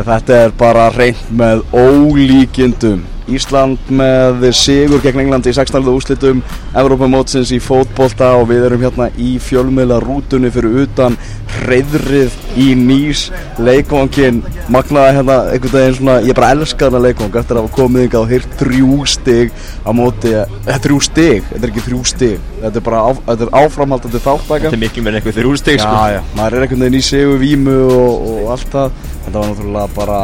Þetta 0.00 0.36
er 0.46 0.54
bara 0.56 0.88
reynd 0.94 1.28
með 1.36 1.60
ólíkindum 1.76 3.02
Ísland 3.30 3.90
með 3.92 4.48
sigur 4.56 5.02
gegn 5.04 5.22
Englandi 5.24 5.52
í 5.52 5.56
16. 5.56 5.86
úrslitum 5.92 6.42
Evrópamótsins 6.78 7.52
í 7.54 7.60
fótbolta 7.62 8.32
og 8.40 8.48
við 8.50 8.66
erum 8.68 8.82
hérna 8.82 9.10
í 9.20 9.36
fjölmiðla 9.42 10.00
rútunni 10.02 10.50
fyrir 10.54 10.82
utan 10.86 11.18
reyðrið 11.66 12.34
í 12.58 12.72
nýs 12.78 13.26
leikvangin 13.60 14.40
magnaði 14.72 15.16
hérna 15.18 15.36
einhvern 15.52 15.74
veginn 15.76 15.98
svona 15.98 16.16
ég 16.24 16.36
bara 16.36 16.52
elska 16.56 16.88
þarna 16.88 17.02
leikvang 17.06 17.38
eftir 17.42 17.60
að 17.60 17.70
komið 17.76 18.06
yngað 18.06 18.22
og 18.22 18.32
heyrt 18.32 18.56
þrjú 18.60 18.98
stig 19.12 19.52
á 19.84 19.90
móti, 19.96 20.32
eh, 20.32 20.80
þrjú 20.86 21.00
stig, 21.04 21.46
þetta 21.50 21.62
er 21.62 21.72
ekki 21.72 21.86
þrjú 21.88 22.02
stig 22.08 22.50
þetta 22.62 22.80
er 22.80 22.86
bara 22.88 23.02
á, 23.04 23.10
þetta 23.28 23.46
er 23.46 23.54
áframhaldandi 23.62 24.22
þáttaka 24.26 24.62
Þetta 24.66 24.78
er 24.78 24.84
miklu 24.84 25.04
meira 25.06 25.20
eitthvað 25.20 25.38
þrjú 25.40 25.54
stig 25.60 25.80
sko. 25.82 25.92
Já, 25.92 26.16
já, 26.16 26.20
maður 26.38 26.56
er 26.56 26.66
einhvern 26.66 26.84
veginn 26.86 26.98
í 26.98 27.06
sigu 27.06 27.38
vímu 27.42 27.78
og, 27.92 28.28
og 28.32 28.52
allt 28.56 28.72
það 28.72 29.00
Þetta 29.22 29.38
var 29.38 29.50
náttúrulega 29.52 29.94
bara 29.94 30.20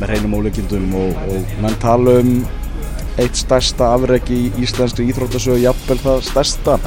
með 0.00 0.08
reynum 0.10 0.32
óleikindum 0.40 0.94
og, 0.98 1.20
og 1.30 1.52
menn 1.62 1.76
tala 1.82 2.16
um 2.22 2.32
eitt 3.20 3.36
stærsta 3.36 3.92
afreg 3.96 4.30
í 4.32 4.42
íslenski 4.62 5.04
íþróttasögu, 5.10 5.60
jafnvel 5.62 5.98
það 6.02 6.22
stærsta. 6.28 6.78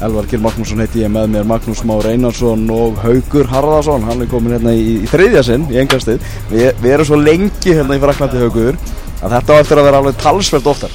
Elvar 0.00 0.28
Gil 0.30 0.40
Magnússon 0.40 0.80
heiti 0.80 1.02
ég 1.02 1.12
með 1.12 1.26
mér 1.34 1.48
Magnús 1.48 1.82
Már 1.84 2.06
Einarsson 2.08 2.62
og 2.72 2.96
Haugur 3.02 3.50
Harðarsson 3.50 4.06
hann 4.08 4.24
er 4.24 4.30
komin 4.30 4.54
hérna 4.56 4.72
í, 4.72 5.02
í 5.04 5.08
þriðja 5.10 5.42
sinn 5.44 5.66
í 5.68 5.76
engastið, 5.82 6.24
Vi, 6.48 6.70
við 6.80 6.94
erum 6.94 7.08
svo 7.10 7.18
lengi 7.20 7.74
hérna 7.76 7.98
í 7.98 8.00
Fraklandi 8.00 8.40
Haugur 8.40 8.78
að 9.20 9.34
þetta 9.34 9.58
á 9.58 9.60
eftir 9.60 9.80
að 9.80 9.88
vera 9.90 10.00
alveg 10.00 10.22
talsvert 10.22 10.70
oftar. 10.72 10.94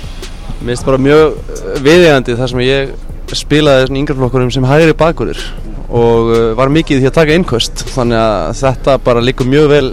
Mér 0.61 0.71
finnst 0.71 0.88
bara 0.88 1.03
mjög 1.05 1.38
viðegandi 1.86 2.39
þar 2.39 2.52
sem 2.53 2.66
ég 2.66 2.95
spilaði 3.36 3.86
þessum 3.86 4.02
yngreflokkurum 4.02 4.52
sem 4.53 4.67
hægri 4.70 4.97
bakurir 4.97 5.41
og 5.86 6.31
uh, 6.33 6.52
var 6.58 6.73
mikið 6.73 6.97
í 6.97 7.03
því 7.03 7.09
að 7.11 7.17
taka 7.20 7.38
innkost 7.38 7.86
þannig 7.94 8.20
að 8.22 8.59
þetta 8.61 8.97
bara 9.05 9.23
líkur 9.23 9.49
mjög 9.49 9.70
vel 9.70 9.89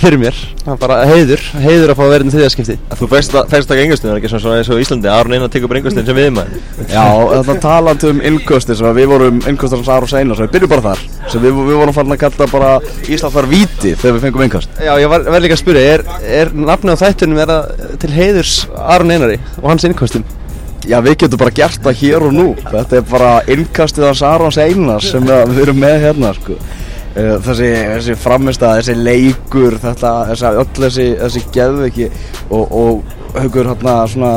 fyrir 0.00 0.20
mér. 0.20 0.38
Það 0.62 0.72
er 0.72 0.80
bara 0.82 0.96
heiður, 1.08 1.42
heiður 1.62 1.92
að 1.92 1.98
fá 1.98 2.02
að 2.04 2.12
vera 2.12 2.26
í 2.26 2.32
þriðaskipti 2.34 2.76
Þú 3.00 3.08
fæst 3.10 3.34
að 3.36 3.50
það 3.52 3.74
er 3.76 4.16
ekki 4.16 4.30
svona 4.32 4.56
eins 4.60 4.70
og 4.72 4.80
Íslandi 4.82 5.10
Arun 5.12 5.36
einn 5.36 5.46
að 5.46 5.52
teka 5.54 5.70
bara 5.70 5.80
engustin 5.82 6.06
sem 6.08 6.18
við 6.18 6.30
maður 6.36 6.50
Já, 6.90 7.04
þetta 7.32 7.56
talandi 7.62 8.10
um 8.10 8.22
innkostir 8.30 8.78
sem 8.80 8.88
að 8.88 8.98
við 9.00 9.10
vorum 9.12 9.38
innkostar 9.50 9.82
hans 9.82 9.92
Aros 9.96 10.14
Einars 10.16 10.42
við 10.42 10.50
byrjum 10.56 10.72
bara 10.72 10.84
þar. 10.88 11.04
Sem 11.32 11.44
við, 11.44 11.60
við 11.68 11.78
vorum 11.82 11.96
farin 11.96 12.16
að 12.16 12.22
kalla 12.24 12.48
bara 12.50 12.72
Ísland 13.06 13.36
var 13.36 13.50
víti 13.50 13.92
þegar 13.94 14.16
við 14.16 14.26
fengum 14.26 14.46
innkost 14.46 14.82
Já, 14.82 14.92
ég 15.02 15.12
var, 15.12 15.28
var 15.30 15.44
líka 15.44 15.58
að 15.58 15.62
spyrja, 15.62 15.84
er, 15.94 16.06
er 16.40 16.52
nafnið 16.56 16.98
á 16.98 17.02
þættunum 17.04 17.42
er 17.44 17.52
það 17.52 17.62
til 18.02 18.12
heiðurs 18.16 18.56
Aron 18.82 19.14
Einari 19.14 19.38
og 19.62 19.70
hans 19.70 19.86
innkostum? 19.88 20.26
Já, 20.86 21.00
við 21.02 21.16
getum 21.24 21.40
bara 21.40 21.50
gert 21.50 21.80
það 21.82 21.96
hér 21.98 22.24
og 22.28 22.34
nú. 22.34 22.44
Þetta 22.62 23.00
er 23.00 23.06
bara 23.10 23.30
innkastið 23.50 24.04
Eh, 27.16 27.36
þessi, 27.40 27.68
þessi 27.94 28.14
framistað, 28.20 28.82
þessi 28.82 28.94
leikur 29.00 29.78
þetta, 29.80 30.10
þessi, 30.28 30.48
öll 30.60 30.82
þessi, 30.82 31.06
þessi 31.22 31.40
geðviki 31.54 32.08
og, 32.52 32.74
og 32.76 33.38
haugur 33.38 33.70
hérna 33.70 33.94
svona 34.12 34.32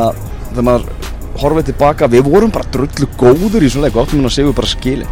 þegar 0.53 0.66
maður 0.69 1.09
horfið 1.41 1.67
tilbaka, 1.73 2.08
við 2.11 2.30
vorum 2.30 2.53
bara 2.55 2.71
drullu 2.71 3.09
góður 3.19 3.66
í 3.67 3.71
svona 3.73 3.89
leik 3.89 3.97
og 3.97 4.05
áttum 4.05 4.23
við 4.23 4.30
að 4.30 4.36
séu 4.38 4.55
bara 4.55 4.71
skili 4.71 5.09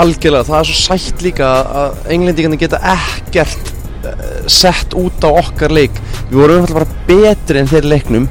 Algjörlega, 0.00 0.48
það 0.48 0.58
er 0.62 0.70
svo 0.70 0.78
sætt 0.78 1.26
líka 1.26 1.50
að 1.82 2.00
englendingarnir 2.16 2.62
geta 2.62 2.80
ekkert 2.94 3.70
uh, 4.06 4.24
sett 4.48 4.96
út 4.96 5.24
á 5.26 5.30
okkar 5.32 5.72
leik. 5.74 5.96
Við 6.30 6.36
vorum 6.38 6.60
umhverfað 6.60 6.76
bara 6.78 7.06
betri 7.08 7.58
en 7.58 7.70
þeir 7.70 7.88
leiknum. 7.90 8.28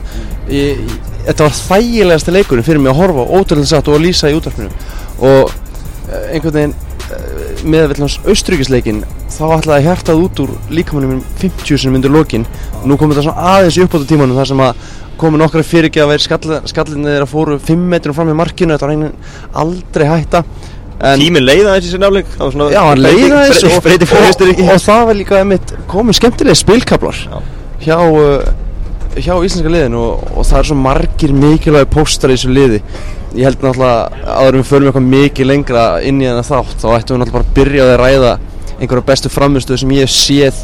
Ég, 0.53 0.79
Þetta 1.25 1.45
var 1.45 1.57
þægilegasta 1.57 2.33
leikurinn 2.33 2.65
fyrir 2.65 2.79
mig 2.81 2.93
að 2.93 3.01
horfa 3.01 3.25
ótrúlega 3.27 3.73
satt 3.73 3.89
og 3.91 3.97
að 3.97 4.05
lýsa 4.05 4.31
í 4.31 4.37
útvarpinu. 4.37 4.69
Og 5.19 5.51
uh, 5.51 6.23
einhvern 6.31 6.55
veginn 6.61 6.77
með 7.65 7.93
að 7.95 8.15
austríkisleikin 8.29 9.03
þá 9.33 9.43
ætlaði 9.57 9.85
hjartað 9.88 10.23
út 10.23 10.41
úr 10.43 10.55
líkamannum 10.73 11.21
50 11.41 11.81
sem 11.83 11.93
myndir 11.93 12.13
lokin. 12.13 12.47
Nú 12.88 12.97
kom 12.99 13.11
þetta 13.11 13.27
svona 13.27 13.53
aðeins 13.55 13.77
í 13.79 13.83
uppbóta 13.85 14.09
tímanum 14.09 14.39
þar 14.39 14.49
sem 14.52 14.63
að 14.65 14.83
komin 15.19 15.43
okkar 15.43 15.65
fyrirgeðar 15.67 16.23
skallinni 16.23 17.11
þeirra 17.11 17.27
fóru 17.30 17.59
5 17.59 17.87
metrum 17.91 18.15
fram 18.15 18.31
í 18.31 18.37
markinu 18.39 18.75
þetta 18.75 18.87
var 18.87 18.95
einhvern 18.95 19.57
aldrei 19.64 20.08
hætta. 20.09 20.43
En 20.99 21.21
Tíminn 21.21 21.45
leiða 21.47 21.77
þessi 21.77 21.93
sér 21.93 22.02
náleik 22.03 22.33
Já, 22.73 22.81
hann 22.83 22.99
leiða 22.99 23.43
þessi 23.47 23.70
og, 23.70 23.86
og, 23.87 24.02
og, 24.43 24.64
og 24.65 24.81
það 24.83 25.05
var 25.08 25.15
líka 25.15 25.37
einmitt 25.39 25.71
komið 25.87 26.17
skemmtilega 26.17 26.59
spilkablar 26.59 27.21
hjá, 27.86 27.95
uh, 28.03 28.49
hjá 29.15 29.31
íslenska 29.37 29.71
liðin 29.71 29.95
og, 29.95 30.26
og 30.33 30.49
það 30.49 30.59
er 30.59 30.67
svo 30.67 30.77
margir 30.81 31.36
mikilvægi 31.39 31.89
póstar 31.93 32.33
í 32.33 32.36
þessu 32.36 32.52
liði 32.52 32.81
ég 33.37 33.45
held 33.45 33.61
náttúrulega 33.61 34.29
að 34.35 34.55
við 34.57 34.69
förum 34.69 34.89
eitthvað 34.89 35.09
mikið 35.13 35.49
lengra 35.49 35.83
inn 36.05 36.21
í 36.21 36.27
þennan 36.29 36.47
þátt 36.47 36.79
þá 36.81 36.87
ættum 36.95 37.15
við 37.15 37.21
náttúrulega 37.23 37.35
bara 37.35 37.47
að 37.47 37.57
byrja 37.59 37.85
að 37.85 37.99
ræða 38.01 38.31
einhverja 38.79 39.07
bestu 39.09 39.31
framistöðu 39.33 39.81
sem 39.81 39.93
ég 39.93 40.07
hef 40.07 40.15
séð 40.15 40.63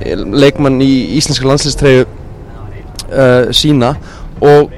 eh, 0.00 0.16
leikmann 0.16 0.80
í 0.82 0.90
íslenska 1.18 1.46
landslýstreyju 1.46 2.06
uh, 2.06 3.50
sína. 3.54 3.94
Og 4.40 4.72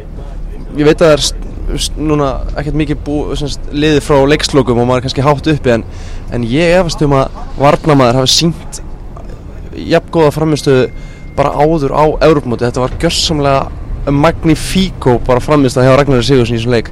ég 0.76 0.88
veit 0.88 1.00
að 1.00 1.06
það 1.06 1.14
er 1.16 1.52
núna 1.96 2.30
ekkert 2.58 2.76
mikið 2.76 3.02
bú, 3.06 3.18
semst, 3.38 3.70
liðið 3.72 4.04
frá 4.04 4.18
leikslokum 4.28 4.82
og 4.82 4.88
maður 4.88 5.02
er 5.02 5.06
kannski 5.06 5.24
hátt 5.24 5.48
uppi 5.54 5.72
en, 5.72 5.84
en 6.34 6.44
ég 6.48 6.74
efast 6.80 7.04
um 7.06 7.14
að 7.16 7.38
varnamæður 7.60 8.20
hafi 8.20 8.32
sínt 8.34 8.82
jafn 9.88 10.12
góða 10.12 10.34
framistöðu 10.36 10.90
bara 11.36 11.54
áður 11.56 11.94
á 11.96 12.04
Európmóti 12.28 12.66
þetta 12.66 12.82
var 12.82 12.96
gössamlega 13.00 14.12
magnifíko 14.12 15.16
bara 15.24 15.40
framistöða 15.40 15.86
hjá 15.88 15.96
Ragnar 16.00 16.26
Sigurðsson 16.26 16.58
í 16.58 16.60
þessum 16.60 16.74
leik 16.74 16.90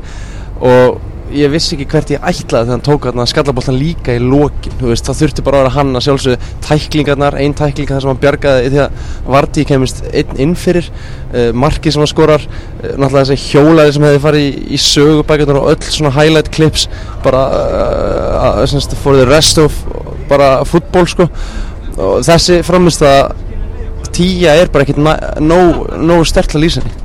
og 0.60 1.00
ég 1.30 1.50
vissi 1.52 1.76
ekki 1.76 1.86
hvert 1.90 2.10
ég 2.10 2.24
ætlaði 2.26 2.66
þegar 2.66 2.72
hann 2.72 2.82
tók 2.84 3.06
að 3.06 3.18
skallaboltan 3.30 3.78
líka 3.78 4.14
í 4.16 4.22
lokin. 4.22 4.74
Veist, 4.82 5.06
það 5.06 5.18
þurfti 5.20 5.44
bara 5.46 5.58
að 5.60 5.62
vera 5.62 5.74
hann 5.76 5.98
að 5.98 6.04
sjálfsögðu. 6.06 6.48
Tæklingarnar, 6.66 7.36
einn 7.38 7.54
tækling 7.58 7.90
þar 7.90 8.04
sem 8.04 8.10
hann 8.10 8.22
bjargaði 8.24 8.72
því 8.72 8.80
að 8.84 9.12
Vardí 9.30 9.66
kemist 9.68 10.02
einn 10.10 10.40
innfyrir 10.46 10.88
uh, 10.90 11.50
markið 11.54 11.94
sem 11.94 12.04
hann 12.04 12.10
skorar 12.10 12.46
uh, 12.46 12.88
náttúrulega 12.98 13.30
þessi 13.30 13.52
hjólaði 13.52 13.96
sem 13.96 14.06
hefði 14.08 14.22
farið 14.26 14.46
í, 14.48 14.64
í 14.74 14.80
sögubækjurnar 14.86 15.60
og 15.60 15.70
öll 15.74 15.90
svona 15.98 16.14
highlight 16.18 16.50
clips 16.54 16.88
bara 17.24 17.44
uh, 17.54 18.96
for 19.04 19.18
the 19.18 19.28
rest 19.28 19.60
of 19.62 19.76
bara 20.30 20.56
fútból 20.66 21.06
sko. 21.10 21.28
Og 22.00 22.24
þessi 22.26 22.60
framist 22.66 23.06
að 23.06 23.36
tíja 24.10 24.56
er 24.58 24.72
bara 24.72 24.86
ekkit 24.86 24.98
nóg 24.98 25.38
no, 25.44 25.60
no 26.02 26.18
stertla 26.26 26.62
lýsinni 26.62 26.99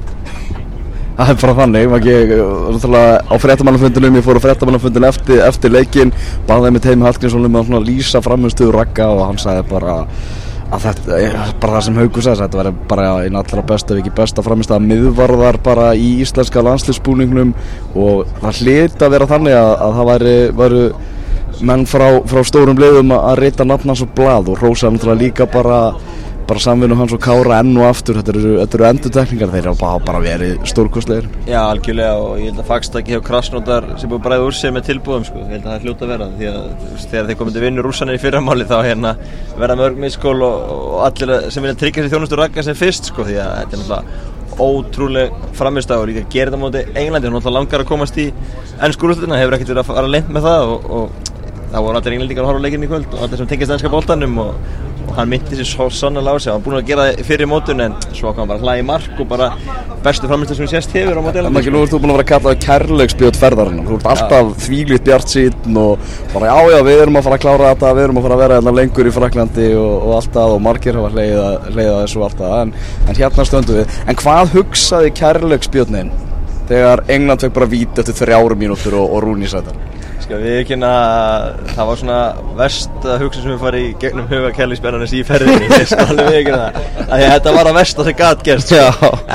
Það 1.15 1.29
er 1.31 1.37
bara 1.41 1.53
þannig, 1.61 1.93
ekki, 1.95 2.15
á 3.31 3.35
fréttamannafundunum, 3.39 4.17
ég 4.19 4.25
fór 4.25 4.39
á 4.39 4.45
fréttamannafundunum 4.45 5.07
eftir, 5.07 5.39
eftir 5.47 5.71
leikin, 5.71 6.11
baðið 6.49 6.75
með 6.75 6.83
Teimi 6.83 7.07
Hallgrímsson 7.07 7.47
um 7.47 7.55
að 7.61 7.85
lýsa 7.87 8.19
framhustuðu 8.25 8.73
ragga 8.75 9.07
og 9.13 9.21
hann 9.29 9.39
sagði 9.39 9.63
bara 9.69 10.01
að 10.75 10.83
þetta 10.83 11.19
er 11.21 11.37
bara 11.61 11.77
það 11.77 11.85
sem 11.87 11.99
Haugur 12.01 12.25
sagði, 12.25 12.41
þetta 12.41 12.59
verður 12.59 12.77
bara 12.91 13.07
einn 13.23 13.39
allra 13.39 13.63
besta, 13.71 13.95
ef 13.95 14.01
ekki 14.01 14.15
besta 14.17 14.43
framhustuða 14.43 14.81
miðvarðar 14.83 15.59
bara 15.63 15.89
í 15.95 16.09
íslenska 16.25 16.63
landslýsbúningnum 16.65 17.53
og 17.95 18.25
það 18.41 18.61
hlita 18.61 19.07
að 19.07 19.15
vera 19.15 19.29
þannig 19.29 19.59
að, 19.59 19.71
að 19.85 19.99
það 19.99 20.09
væri, 20.11 20.35
væri 20.59 20.83
menn 21.65 21.85
frá, 21.87 22.05
frá 22.27 22.41
stórum 22.43 22.79
leiðum 22.81 23.13
að 23.15 23.39
reyta 23.39 23.67
nafnans 23.67 24.03
og 24.03 24.11
blad 24.17 24.51
og 24.51 24.59
Rósa 24.59 24.91
líka 25.15 25.47
bara 25.47 25.93
bara 26.49 26.61
samvinnu 26.61 26.97
hans 26.99 27.13
og 27.15 27.21
kára 27.23 27.59
enn 27.61 27.73
og 27.79 27.87
aftur. 27.87 28.19
Þetta 28.19 28.33
eru, 28.33 28.51
eru 28.63 28.87
endutekningar, 28.89 29.51
þeir 29.53 29.69
hafa 29.71 29.81
bara, 29.81 30.03
bara 30.09 30.21
verið 30.23 30.67
stórkostleir. 30.69 31.29
Já, 31.49 31.59
algjörlega 31.63 32.19
og 32.21 32.37
ég 32.41 32.51
held 32.51 32.61
að 32.63 32.69
fagstaki 32.69 33.15
hjá 33.15 33.23
krasnótar 33.25 33.89
sem 34.01 34.11
búið 34.11 34.23
bræðið 34.27 34.47
úr 34.49 34.57
sig 34.59 34.75
með 34.75 34.87
tilbúðum 34.91 35.27
sko, 35.29 35.41
ég 35.41 35.55
held 35.55 35.65
að 35.65 35.71
það 35.71 35.75
er 35.77 35.87
hljóta 35.87 36.05
að 36.05 36.13
vera 36.13 36.29
því 36.35 36.51
að 36.51 36.95
þegar 37.05 37.29
þeir 37.29 37.39
komið 37.41 37.57
til 37.57 37.65
vinnu 37.65 37.85
rúsanir 37.85 38.19
í 38.19 38.23
fyrramáli 38.23 38.69
þá 38.69 38.77
hérna 38.85 39.15
verða 39.55 39.79
mörg 39.81 39.99
miskól 40.05 40.37
og, 40.45 40.71
og 40.75 41.03
allir 41.09 41.51
sem 41.53 41.65
vilja 41.65 41.81
tryggja 41.81 42.05
sér 42.05 42.15
þjónustu 42.15 42.39
rakka 42.39 42.65
sem 42.65 42.77
fyrst 42.77 43.11
sko 43.11 43.27
því 43.27 43.37
að 43.43 43.53
þetta 43.59 43.77
er 43.77 43.83
náttúrulega 43.83 44.33
ótrúlega 44.55 45.29
því 45.51 46.21
að 46.21 46.29
gera 46.31 46.51
þetta 46.51 46.59
moti 46.61 46.83
Englandi, 46.95 47.31
hann 47.33 47.55
langar 47.57 47.83
að 47.83 47.89
komast 47.89 48.17
í 48.21 48.29
ennskúrúslutina, 48.85 49.39
hefur 49.41 49.57
ekkert 49.57 49.73
verið 49.73 49.81
að 49.83 49.89
fara 49.89 50.11
lengt 50.11 50.31
með 50.31 50.47
það 50.47 50.71
og, 50.71 50.85
og 50.95 51.33
það 51.71 51.85
voru 51.85 51.99
allir 51.99 52.15
englendingar 52.15 52.45
að 52.45 52.49
horfa 52.51 52.63
leikinni 52.63 52.87
í 52.87 52.91
kvöld 52.91 53.15
og 53.15 53.23
allir 53.25 53.41
sem 53.41 53.49
tengist 53.51 53.73
ennska 53.75 53.91
bóltanum 53.91 54.37
og, 54.45 54.53
og 55.05 55.15
hann 55.17 55.29
myndi 55.31 55.57
sér 55.59 55.67
svo 55.69 55.89
sannlega 55.93 56.35
á 56.35 56.39
sig. 56.39 56.51
Hann 56.53 56.63
búin 56.65 56.79
að 56.79 56.89
gera 56.89 57.07
það 57.09 57.27
fyrir 57.29 57.49
mótun 57.49 57.83
en 57.85 57.95
svo 58.11 58.33
kom 58.33 58.43
hann 58.43 58.51
bara 58.53 58.63
hlæði 58.63 58.85
mark 58.87 59.21
og 59.21 59.29
bara 59.29 59.49
bestu 60.05 60.29
framlistar 60.29 60.57
sem 60.57 60.65
við 60.65 60.73
sést 60.75 60.95
hefur 60.95 61.19
á 61.19 61.21
mótun 61.25 61.47
Þannig 61.47 61.69
að 61.69 61.75
nú 61.75 61.81
ert 61.85 61.93
þú 61.93 61.99
búin 62.03 62.13
að 62.13 62.19
vera 62.19 62.25
að 62.25 62.31
kalla 62.31 62.51
það 62.51 62.65
kærleiksbjót 62.65 63.39
ferðarinn 63.41 63.87
þú 63.87 63.97
ert 63.97 64.09
alltaf 64.13 64.51
ja. 64.51 64.59
þvílitt 64.65 65.07
bjart 65.07 65.33
sín 65.33 65.79
og 65.81 66.11
bara 66.33 66.51
já 66.51 66.75
já 66.75 66.79
við 66.89 67.01
erum 67.05 67.19
að 67.19 67.27
fara 67.27 67.39
að 67.39 67.45
klára 67.45 67.71
þetta 67.71 67.93
við 67.97 68.05
erum 68.05 68.19
að 68.19 68.27
fara 68.27 68.37
að 68.37 68.43
vera 68.43 68.59
hérna 68.59 68.75
lengur 68.79 69.09
í 69.09 69.15
Fraklandi 69.15 69.71
og, 69.79 69.95
og 69.95 70.13
alltaf 70.19 70.53
og 70.55 70.61
margir 70.67 70.99
hafa 70.99 71.11
hleyða 71.15 71.97
þessu 72.03 72.23
alltaf 72.27 72.55
en, 72.59 72.75
en 73.09 73.19
hérna 73.21 73.47
stöndu 73.49 73.79
við. 73.79 73.99
En 74.05 74.21
hvað 74.21 74.55
hugsaði 74.59 75.15
kærleiksbjótnin 75.21 76.13
þegar 76.69 77.05
England 77.13 77.45
fekk 77.45 77.57
bara 77.57 77.69
víti 77.69 78.01
eftir 78.01 78.17
þrjáru 78.21 78.57
mínútur 78.59 78.97
og, 79.01 79.17
og 79.17 79.25
Rúni 79.25 79.49
sættar 79.49 79.94
Ska 80.25 80.39
við 80.41 80.55
ekki 80.57 80.73
hérna, 80.73 80.91
það 81.75 81.85
var 81.85 81.99
svona 81.99 82.19
verst 82.57 83.03
að 83.05 83.19
hugsa 83.21 83.41
sem 83.43 83.51
við 83.51 83.59
farið 83.61 83.83
í 83.83 83.89
gegnum 84.01 84.29
huga 84.31 84.47
kellispennarins 84.55 85.11
í 85.13 85.19
ferðinni, 85.27 85.67
ég 85.69 85.83
skal 85.91 86.05
alveg 86.15 86.37
ekki 86.39 86.55
það, 86.55 86.79
að 87.05 87.25
þetta 87.25 87.53
var 87.53 87.69
að 87.69 87.77
verst 87.77 88.01
að 88.01 88.09
það 88.09 88.15
gæt 88.23 88.41
gerst. 88.47 88.73
Já, 88.73 88.87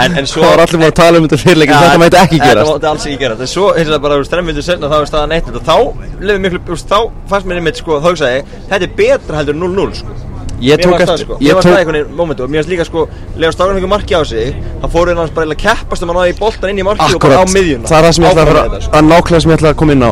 en, 0.02 0.16
en 0.18 0.26
svo, 0.26 0.42
það 0.42 0.50
var 0.50 0.62
allir 0.64 0.82
múið 0.82 0.90
að 0.90 0.96
tala 0.98 1.20
um 1.20 1.28
þetta 1.28 1.38
fyrirleikin, 1.44 1.76
ja, 1.76 1.84
þetta 1.84 2.02
mæti 2.02 2.18
ekki 2.24 2.40
gerast. 2.42 2.58
Þetta 2.58 2.74
mæti 2.80 2.90
alls 2.90 3.06
ekki 3.06 3.20
gerast, 3.22 3.44
en 3.46 3.52
svo, 3.52 3.68
það 3.78 4.02
bara 4.08 4.18
úr 4.18 4.26
stremmvindu 4.26 4.66
senna, 4.66 4.90
þá 4.90 4.96
er 4.98 5.12
staðan 5.12 5.36
eitt, 5.38 5.52
þá 5.70 5.76
lefði 6.18 6.42
miklu, 6.48 6.80
þá 6.82 6.98
fannst 7.30 7.52
mér 7.52 7.62
einmitt, 7.62 7.78
sko, 7.84 8.00
þá 8.02 8.10
hugsaði 8.10 8.42
þetta 8.72 8.82
er 8.82 8.98
betra 8.98 9.44
heldur 9.44 9.62
0-0, 9.62 9.94
sko. 10.02 10.29
Ég 10.60 10.76
tók 10.80 11.00
eftir- 11.00 11.24
sko, 11.24 11.36
ég 11.40 11.54
var 11.54 11.62
það 11.64 11.78
einhvern 11.78 11.96
veginn 11.96 12.16
momentu 12.16 12.42
og 12.44 12.50
mér 12.50 12.60
finnst 12.60 12.70
líka 12.70 12.84
sko 12.84 13.08
Lega 13.36 13.52
Stákan 13.52 13.76
ekki 13.76 13.88
marki 13.88 14.12
á 14.12 14.22
sig 14.24 14.54
Það 14.82 14.90
fóru 14.92 15.06
hann 15.16 15.30
bara 15.34 15.46
eiginlega 15.46 15.56
keppast 15.56 16.02
um 16.02 16.10
að 16.10 16.14
ná 16.16 16.22
í 16.28 16.38
boltan 16.38 16.70
inn 16.70 16.78
í 16.78 16.82
marki 16.84 17.14
og 17.14 17.20
bara 17.20 17.40
á 17.40 17.44
miðjuna. 17.48 17.86
Það 17.88 17.98
er 17.98 18.04
það 18.04 18.12
sem 18.12 18.24
ég 18.24 18.30
ætla 18.30 18.42
að, 18.42 18.48
þetta, 18.50 18.80
sko. 18.80 18.90
að 18.92 19.04
nákvæmlega 19.10 19.40
sem 19.40 19.50
ég 19.50 19.56
ætla 19.56 19.70
að 19.70 19.76
koma 19.76 19.92
inn 19.92 20.02
á. 20.04 20.10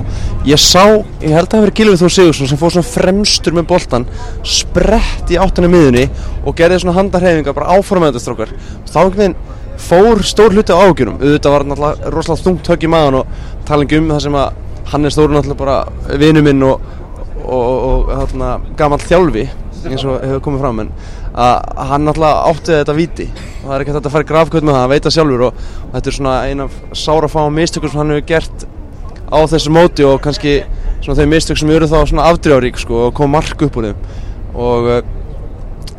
Ég 0.49 0.59
sá, 0.59 0.85
ég 1.21 1.33
held 1.37 1.49
að 1.49 1.53
það 1.53 1.63
verið 1.65 1.75
Gilvið 1.75 2.01
Þór 2.03 2.13
Sigursson 2.17 2.49
sem 2.49 2.59
fór 2.59 2.71
svona 2.71 2.89
fremstur 2.89 3.53
með 3.53 3.65
boltan 3.69 4.07
sprett 4.43 5.27
í 5.29 5.37
áttunni 5.37 5.69
miðunni 5.69 6.09
og 6.45 6.55
gerði 6.57 6.79
svona 6.81 6.97
handarhefinga 6.97 7.53
bara 7.55 7.67
áfram 7.77 8.03
með 8.03 8.13
þetta 8.13 8.25
strókar 8.25 8.49
þá 8.89 8.99
einhvern 9.05 9.21
veginn 9.21 9.37
fór 9.79 10.17
stór 10.25 10.51
hluti 10.53 10.73
á 10.73 10.81
ágjörum 10.81 11.21
auðvitað 11.21 11.53
var 11.53 11.63
náttúrulega 11.69 12.89
að 19.85 19.93
eins 19.93 20.07
og 20.09 20.19
hefur 20.23 20.43
komið 20.47 20.65
fram 20.65 20.83
en 20.85 20.91
að 21.39 21.85
hann 21.91 22.09
náttúrulega 22.09 22.49
átti 22.53 22.75
þetta 22.75 22.97
viti 22.99 23.29
og 23.29 23.69
það 23.69 23.77
er 23.77 23.85
ekki 23.85 23.95
hægt 23.95 24.09
að 24.09 24.17
fara 24.17 24.27
í 24.27 24.33
grafkvöld 24.33 24.67
með 24.67 24.77
það, 24.77 24.83
hann 24.85 24.93
veit 24.95 25.07
það 25.07 25.17
sjálfur 25.19 25.47
og, 25.49 25.63
og 25.85 25.95
þetta 25.95 26.11
er 26.11 26.19
svona 26.19 26.37
ein 26.49 26.65
af 26.65 26.83
sára 27.05 27.31
fáum 27.33 27.59
mistökum 27.59 27.93
sem 27.93 28.03
hann 28.03 28.15
hefur 28.17 28.29
gert 28.33 28.69
á 29.29 29.39
þessu 29.49 29.73
móti 29.73 30.07
og 30.09 30.21
kannski 30.25 30.55
svona 31.03 31.19
þau 31.21 31.31
mistök 31.31 31.61
sem 31.61 31.71
eru 31.73 31.89
þá 31.89 31.99
svona 32.09 32.27
afdrjárík 32.33 32.81
sko 32.81 33.09
og 33.09 33.15
kom 33.17 33.33
mark 33.33 33.63
upp 33.65 33.77
úr 33.79 33.91
þeim. 33.91 34.07
Og 34.59 34.89
uh, 34.97 35.01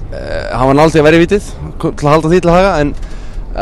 hann 0.10 0.72
var 0.72 0.80
náttúrulega 0.80 1.08
verið 1.08 1.26
vitið 1.26 1.52
til 1.80 1.94
að 1.94 2.14
halda 2.14 2.32
því 2.34 2.42
til 2.42 2.52
að 2.52 2.58
haga 2.58 2.74
en, 2.84 2.94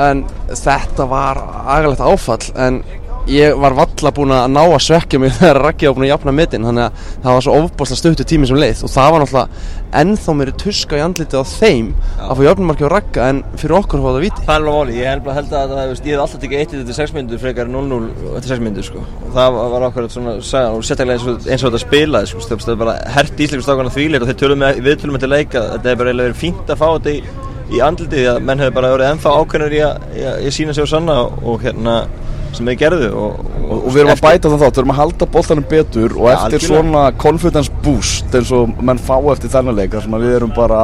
en 0.08 0.24
þetta 0.54 1.10
var 1.12 1.42
agalegt 1.76 2.04
áfall 2.04 2.54
en 2.56 2.82
ég 3.28 3.58
var 3.60 3.76
valla 3.76 4.12
búin 4.16 4.32
að 4.32 4.46
ná 4.54 4.62
að 4.64 4.84
svekja 4.86 5.20
mig 5.20 5.34
þegar 5.40 5.60
Raggi 5.66 5.88
var 5.90 5.98
búin 5.98 6.08
að 6.08 6.14
jafna 6.14 6.34
mitin 6.36 6.68
þannig 6.68 6.86
að 6.86 7.02
það 7.24 7.38
var 7.38 7.46
svo 7.46 7.56
ofbáslega 7.62 8.00
stöttu 8.02 8.26
tími 8.28 8.48
sem 8.50 8.60
leið. 8.60 8.84
Og 8.88 8.94
það 8.94 9.12
var 9.14 9.24
náttúrulega 9.24 9.76
ennþá 10.02 10.36
mér 10.38 10.52
tuska 10.64 11.00
í 11.00 11.04
andlitið 11.04 11.42
á 11.42 11.46
þeim 11.48 11.90
að 12.28 12.34
fá 12.40 12.44
jafnumarki 12.48 12.88
á 12.88 12.90
Ragga 12.92 13.28
en 13.32 13.42
fyrir 13.60 13.78
okkur 13.78 14.02
að 14.02 14.06
fá 14.06 14.10
það 14.10 14.26
viti 14.26 14.46
Það 14.48 14.54
er 14.54 14.58
alveg 14.58 14.78
máli, 14.78 14.98
ég 14.98 15.12
held 15.12 15.26
bara 15.26 15.38
held 15.38 15.56
að 15.58 15.74
það, 15.74 15.94
ég 15.94 16.12
hef 16.12 16.24
alltaf 16.24 16.44
tekið 16.44 16.64
1 16.64 16.74
til 16.88 16.98
6 16.98 17.16
minnur 17.18 17.42
frekar 17.44 17.72
0-0 17.72 18.00
eftir 18.38 18.54
6 18.54 18.66
minnur 18.66 18.88
sko. 18.88 19.04
Og 19.24 19.34
það 19.38 19.60
var 19.74 19.88
okkur 19.88 20.10
svona 20.12 20.36
sérstaklega 20.44 21.18
eins 21.18 21.28
og, 21.28 21.48
eins 21.48 21.64
og 21.64 21.72
þetta 21.72 21.84
spilaði 21.84 22.32
sko 22.32 22.46
það 22.48 22.74
er 22.74 22.80
bara 22.84 22.96
hert 23.16 23.44
íslensku 23.44 23.68
stákan 23.68 23.92
að 23.92 23.98
þvílir 23.98 24.24
og 24.24 24.32
þeir 24.32 24.40
tölum 24.44 24.64
með, 24.64 24.82
við 24.86 25.02
tölum 25.02 25.18
með 25.18 25.26
til 25.26 25.34
leika. 25.34 25.66
Þetta 25.76 25.94
er 25.94 26.00
bara 26.02 26.30
fínt 26.38 26.72
að 26.74 26.82
fá 26.82 26.88
þetta 26.88 27.14
í, 27.14 27.20
í 27.76 27.84
andlitið 27.84 28.30
að 28.34 28.42
menn 28.48 28.64
hefur 28.64 28.78
bara 28.78 28.94
verið 28.96 29.12
ennþá 29.14 29.36
ákveðnur 29.42 29.78
að, 29.78 30.08
að, 30.18 30.42
í 30.44 30.50
að 30.50 30.56
sína 30.58 30.76
sig 30.76 30.86
og 30.86 30.92
sanna 30.92 31.20
og 31.28 31.64
hérna 31.64 31.98
sem 32.56 32.66
þeir 32.70 32.78
gerðu 32.82 33.10
og, 33.14 33.40
og, 33.68 33.72
og 33.78 33.88
við 33.94 34.02
erum 34.04 34.14
að 34.14 34.22
bæta 34.24 34.52
það 34.52 34.62
þá, 34.62 34.68
við 34.68 34.82
erum 34.82 34.94
að 34.94 35.00
halda 35.02 35.30
boltanum 35.36 35.66
betur 35.72 36.16
og 36.18 36.28
Ja, 36.30 36.36
eftir 36.36 36.60
algjörlega. 36.60 36.68
svona 36.68 37.04
confidence 37.24 37.72
boost 37.84 38.38
eins 38.40 38.52
og 38.56 38.84
menn 38.84 39.02
fá 39.02 39.16
eftir 39.34 39.52
þennan 39.54 39.78
leik 39.78 39.96
þar 39.96 40.06
sem 40.08 40.20
við 40.22 40.36
erum 40.40 40.54
bara 40.56 40.82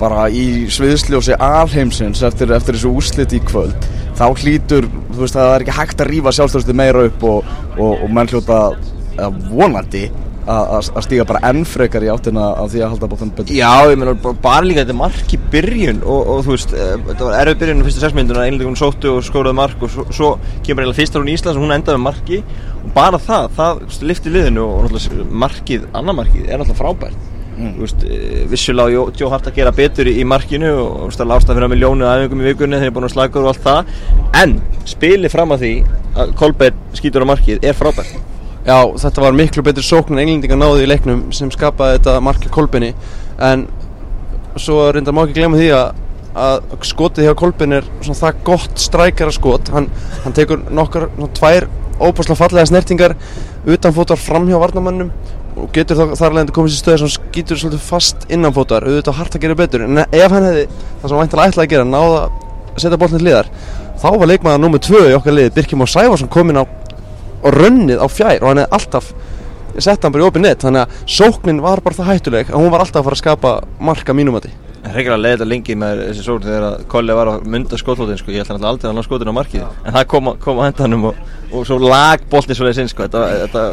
bara 0.00 0.28
í 0.32 0.44
sviðsljósi 0.72 1.34
alheimsins 1.36 2.22
eftir, 2.24 2.52
eftir 2.56 2.78
þessu 2.78 2.92
úslit 2.96 3.34
í 3.36 3.40
kvöld 3.44 3.88
þá 4.16 4.26
hlýtur, 4.42 4.86
þú 5.12 5.20
veist 5.20 5.36
það 5.36 5.52
er 5.54 5.64
ekki 5.66 5.76
hægt 5.76 6.00
að 6.00 6.10
rífa 6.14 6.32
sjálfstöðstu 6.36 6.76
meira 6.76 7.04
upp 7.08 7.24
og, 7.28 7.50
og, 7.76 8.02
og 8.06 8.10
menn 8.16 8.30
hljóta 8.32 8.60
vonandi 9.50 10.06
að, 10.46 10.88
stíga 11.04 11.26
bara 11.28 11.40
enn 11.50 11.64
frekar 11.68 12.04
í 12.04 12.10
áttina 12.12 12.46
af 12.62 12.70
því 12.72 12.82
að 12.82 12.92
halda 12.94 13.08
boltanum 13.10 13.34
betur. 13.36 13.56
Já, 13.56 13.72
ég 13.90 14.00
meina 14.00 14.14
bara, 14.20 14.36
líka 14.66 14.84
þetta 14.84 14.96
mark 14.98 15.34
í 15.36 15.40
byrjun 15.52 16.00
og, 16.04 16.30
og 16.34 16.44
þú 16.46 16.54
veist, 16.54 16.74
eh, 16.74 16.94
þetta 17.08 17.28
var 17.28 17.40
erfið 17.42 17.60
byrjun 17.62 17.82
á 17.82 17.86
fyrstu 17.88 18.04
sexmynduna, 18.04 18.46
einlega 18.46 18.70
hún 18.70 18.78
sóttu 18.80 19.12
og 19.16 19.26
skóraði 19.26 19.58
mark 19.60 19.84
og 19.84 19.92
svo, 19.92 20.06
svo 20.14 20.30
kemur 20.66 20.84
eiginlega 20.86 21.00
fyrsta 21.00 21.20
hún 21.20 21.30
í 21.32 21.36
Íslands 21.36 21.60
og 21.60 21.66
hún 21.66 21.76
endaði 21.76 21.98
með 21.98 22.06
marki. 22.06 22.40
Og 22.80 22.94
bara 22.96 23.20
það, 23.20 23.50
það 23.58 23.84
lifti 24.08 24.32
liðinu 24.32 24.64
og 24.64 24.88
náttúrulega 24.88 25.28
markið, 25.44 25.86
annar 26.00 26.18
markið 26.22 26.48
er 26.48 26.62
náttúrulega 26.62 26.80
frábært. 26.80 27.28
Mm. 27.60 27.74
veist, 27.82 28.04
eh, 28.08 28.46
vissulega 28.48 28.88
Jó- 28.94 29.10
Hart 29.28 29.50
að 29.50 29.58
gera 29.58 29.72
betur 29.76 30.08
í, 30.08 30.16
í 30.16 30.24
markinu 30.24 30.70
og 30.80 30.94
þú 31.02 31.08
veist, 31.10 31.20
að 31.20 31.30
lásta 31.34 31.52
fyrir 31.52 31.68
að 31.68 31.74
miljónu 31.74 32.06
aðeingum 32.08 32.40
í 32.40 32.48
vikunni 32.48 32.80
þegar 32.80 32.94
er 37.20 37.28
markið 37.28 37.68
er 37.68 37.76
frábært 37.76 38.16
Já, 38.60 38.76
þetta 39.00 39.22
var 39.24 39.36
miklu 39.36 39.64
betur 39.64 39.84
sókn 39.84 40.18
en 40.18 40.20
englendingar 40.20 40.58
náði 40.60 40.84
í 40.84 40.88
leiknum 40.90 41.20
sem 41.32 41.48
skapaði 41.52 41.96
þetta 41.96 42.20
markið 42.20 42.52
Kolbini 42.52 42.90
en 43.40 43.64
svo 44.60 44.90
reyndar 44.92 45.16
má 45.16 45.22
ekki 45.22 45.38
glemma 45.38 45.56
því 45.56 45.70
að, 45.78 46.02
að 46.44 46.74
skotið 46.90 47.28
hjá 47.28 47.34
Kolbin 47.40 47.78
er 47.78 47.88
svona 48.02 48.18
það 48.18 48.42
gott 48.50 48.82
strækara 48.84 49.32
skot 49.32 49.70
hann, 49.72 49.88
hann 50.26 50.36
tekur 50.36 50.66
nokkar, 50.76 51.08
svona 51.14 51.32
tvær 51.38 51.68
óbúslega 52.00 52.36
fallega 52.36 52.68
snertingar 52.68 53.16
utanfótar 53.64 54.20
framhjá 54.20 54.60
varnamannum 54.60 55.10
og 55.56 55.72
getur 55.74 55.96
þá 55.96 56.14
þar 56.20 56.34
alveg 56.34 56.52
komið 56.56 56.74
sér 56.74 56.82
stöð 56.84 57.00
sem 57.02 57.12
skýtur 57.16 57.58
svolítið 57.60 57.82
fast 57.84 58.28
innanfótar. 58.32 58.86
Auðvitað 58.86 59.18
hart 59.18 59.34
að 59.36 59.44
gera 59.44 59.56
betur 59.58 59.84
en 59.84 60.04
ef 60.04 60.32
hann 60.32 60.46
hefði 60.46 60.66
það 60.70 61.08
sem 61.08 61.16
hann 61.16 61.24
væntalega 61.24 61.52
ætlaði 61.52 61.66
að 61.66 61.72
gera 61.74 61.88
náða 61.88 62.20
að 62.28 62.84
setja 62.84 63.00
boltin 63.00 63.20
til 63.20 63.26
liðar 63.26 63.50
þá 64.00 64.06
var 64.14 64.30
leikmaður 64.30 64.62
nummið 64.64 64.84
tvö 64.86 65.02
í 65.08 65.16
okkar 65.18 65.36
liði 65.36 65.54
Birkjum 65.56 65.84
og 65.84 65.90
Sævarsson 65.90 66.30
komin 66.32 66.60
á 66.62 66.64
og 67.40 67.54
rönnið 67.56 68.02
á 68.02 68.06
fjær 68.10 68.40
og 68.42 68.50
hann 68.50 68.62
hefði 68.64 68.78
alltaf 68.78 69.12
sett 69.78 70.02
hann 70.02 70.12
bara 70.12 70.24
í 70.24 70.30
opið 70.30 70.44
net. 70.46 70.64
Þannig 70.64 70.82
að 70.82 71.04
sóknin 71.18 71.62
var 71.62 71.82
bara 71.84 71.98
það 72.00 72.10
hættuleg 72.14 72.50
að 72.50 72.58
hún 72.58 72.72
var 72.74 72.84
alltaf 72.84 73.02
að 73.02 73.08
fara 73.08 73.18
að 73.18 73.24
skapa 73.24 73.54
marka 73.80 74.16
mínumati 74.16 74.52
Hreikar 74.80 75.12
að 75.12 75.20
leiða 75.20 75.34
þetta 75.34 75.48
lengi 75.50 75.74
með 75.76 75.98
þessi 76.06 76.22
sókn 76.24 76.46
þegar 76.46 76.66
að 76.70 76.84
Kolli 76.90 77.16
var 77.16 77.30
að 77.34 77.48
mynda 77.52 77.78
skotlótin 77.78 78.16
sko. 78.16 78.32
ég 78.32 78.40
ætla 78.40 78.56
náttúrulega 78.56 78.70
aldrei 78.72 78.88
að 78.90 78.94
ná 78.96 79.04
skotin 79.04 79.28
á 79.28 79.34
markið. 79.36 79.64
En 79.84 79.96
það 79.96 80.06
kom, 80.08 80.30
kom 80.40 80.60
á 80.60 80.62
hendanum 80.70 81.04
og, 81.10 81.18
og 81.52 81.66
svo 81.66 81.80
lag 81.82 82.22
boltin 82.30 82.56
svo 82.58 82.66
leiðis 82.66 82.82
inn 82.84 82.92
sko. 82.92 83.06
þetta, 83.08 83.24
þetta 83.44 83.64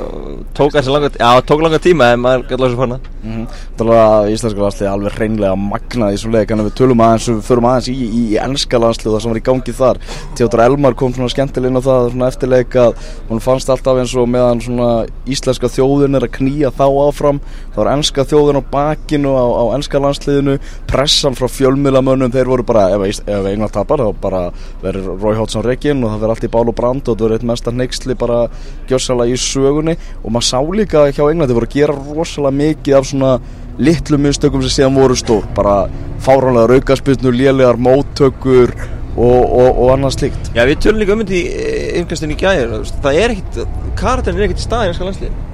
tók 0.58 0.74
þessi 0.76 0.94
langa, 0.94 1.12
já, 1.14 1.30
tók 1.48 1.64
langa 1.64 1.82
tíma 1.84 2.12
en 2.14 2.24
maður 2.24 2.48
gæti 2.50 2.62
lásið 2.64 2.82
farna 2.82 3.00
Það 3.28 3.90
var 3.90 4.00
að 4.02 4.30
íslenska 4.34 4.64
landslið 4.64 4.90
alveg 4.92 5.16
hreinlega 5.18 5.58
magnað 5.60 6.16
í 6.16 6.20
svo 6.22 6.32
leik 6.34 6.52
en 6.54 6.64
við 6.66 6.76
tölum 6.80 7.02
aðeins, 7.04 7.28
við 7.30 7.42
förum 7.48 7.68
aðeins 7.70 7.90
í, 7.92 7.96
í, 8.08 8.22
ennska 8.42 8.80
landslið 8.82 9.14
það 9.14 9.24
sem 9.24 9.34
var 9.34 9.40
í 9.40 9.44
gangi 9.48 9.76
þar. 9.78 10.00
Theodor 10.38 10.64
Elmar 10.64 10.96
kom 10.98 11.14
svona 11.16 11.32
skemmtileg 11.34 11.72
inn 11.72 11.80
á 11.80 11.84
það 11.84 12.10
svona 12.14 12.30
eftir 12.32 12.52
leik 12.52 12.78
að 12.80 13.04
hún 13.30 13.44
fannst 13.44 13.72
alltaf 13.74 14.02
eins 14.02 14.16
og 14.18 14.30
meðan 14.32 14.64
svona 14.64 14.90
íslenska 15.30 15.70
þjóðin 15.74 16.20
er 16.20 16.28
að 16.28 16.34
knýja 16.38 16.72
þá 16.78 16.86
áfram 16.88 17.42
þá 17.76 17.80
er 17.84 17.92
ennska 17.94 18.26
þjóðin 18.32 18.62
á 18.62 18.70
bakinu 18.72 19.36
á, 19.36 19.46
á 19.46 19.64
ennska 19.78 20.02
landsliðinu 20.02 20.58
pressan 20.90 21.38
frá 21.38 21.50
fjölmiðlamönnum 21.52 22.34
þeir 22.34 22.52
voru 22.54 22.68
bara, 22.68 22.88
ef, 22.96 23.22
ef, 23.26 23.50
England 23.52 23.76
tapar 23.76 24.06
þá 24.06 24.10
bara 24.24 24.44
verður 24.82 25.22
Rói 25.22 25.38
Hótsson 25.38 25.66
rekin 25.66 26.02
og 26.04 26.14
það 26.14 26.24
verður 26.24 26.36
allt 26.36 26.48
í 26.48 26.54
bál 26.56 26.66
og 26.66 26.78
brand 26.78 27.04
og 27.04 27.18
það 27.18 27.28
verður 27.28 27.38
eitt 27.38 27.48
mesta 27.68 27.72
neyksli 27.76 28.16
bara 28.16 28.48
gjössalega 28.88 29.34
í 29.34 29.38
sögunni. 29.38 29.98
Og 30.24 30.32
maður 30.32 30.48
sá 30.48 30.60
líka 30.62 31.08
hjá 31.12 31.24
Englandi 31.30 31.56
voru 31.56 31.68
að 31.68 31.76
gera 31.76 31.96
rosalega 31.96 32.58
mikið 32.58 32.98
af 32.98 33.08
svona 33.08 33.40
litlu 33.78 34.18
minnstökum 34.18 34.64
sem 34.64 34.74
síðan 34.78 34.98
voru 34.98 35.16
stór. 35.16 35.46
Bara 35.56 35.90
fáránlega 36.24 36.72
raukaspilnur, 36.72 37.34
lélegar 37.34 37.78
móttökur 37.78 38.74
og, 39.18 39.44
og, 39.44 39.70
og 39.70 39.94
annað 39.96 40.18
slíkt. 40.18 40.52
Já, 40.56 40.66
við 40.66 40.82
tölum 40.86 41.02
líka 41.02 41.16
um 41.16 41.24
þetta 41.24 41.38
í 41.38 42.02
umkastin 42.02 42.34
í 42.34 42.40
gæðir 42.40 42.76
það 43.04 43.22
er 43.22 43.36
ekkit, 43.36 43.62
karakterin 43.98 44.42
er 44.42 44.48
ekkit 44.48 44.62
í 44.62 44.66
staðin 44.68 44.94
í 44.94 44.98
skallanslið 44.98 45.46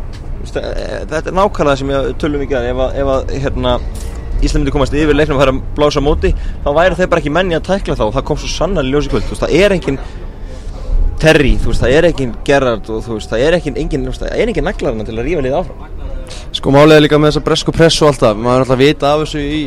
þetta 0.44 1.22
er 1.22 1.38
nákvæmlega 1.38 1.78
sem 1.80 1.94
ég 1.94 2.10
tölum 2.20 2.44
í 2.44 2.50
gæðir 2.52 2.74
ef 2.74 2.82
að, 2.84 2.98
ef 3.00 3.12
að 3.14 3.32
hérna, 3.46 3.78
Ísland 4.44 4.66
myndi 4.66 4.74
komast 4.76 4.96
yfir 4.98 5.16
leiknum 5.16 5.38
og 5.38 5.46
fara 5.46 5.54
að 5.56 5.62
blása 5.78 6.02
móti 6.04 6.34
þá 6.36 6.70
væri 6.76 6.98
þeir 7.00 7.10
bara 7.14 7.22
ekki 7.24 7.32
menni 7.32 7.56
að 7.56 7.70
tækla 7.70 7.96
þá. 7.96 8.04
Það 8.18 8.26
kom 8.28 8.40
svo 8.42 8.50
sannlega 8.52 8.92
ljósi 8.92 9.12
kvöld, 9.14 9.24
þú 9.30 9.38
veist, 9.38 9.46
það 9.46 9.54
er 9.62 9.76
engin 9.78 10.00
Terry, 11.22 11.54
þú 11.62 11.72
veist, 11.72 11.84
það 11.84 11.96
er 11.98 12.08
engin 12.10 12.34
Gerrard 12.48 12.90
og 12.92 13.04
þú 13.06 13.18
veist, 13.18 13.32
það 13.32 13.46
er 13.48 13.58
engin, 13.58 13.78
engin, 13.80 14.08
það 14.18 14.34
er 14.36 14.52
engin 14.52 14.68
naglarna 14.68 15.06
til 15.08 15.16
að 15.16 15.28
rífa 15.28 15.44
liðið 15.46 15.58
áfram. 15.60 15.86
Sko 16.54 16.74
málega 16.74 17.04
líka 17.04 17.20
með 17.20 17.32
þessa 17.32 17.44
bresku 17.46 17.74
pressu 17.76 18.06
og 18.06 18.12
alltaf 18.12 18.38
maður 18.40 18.56
er 18.56 18.66
alltaf 18.66 18.76
að 18.76 18.84
vita 18.84 19.12
af 19.14 19.24
þessu 19.24 19.44
í, 19.44 19.62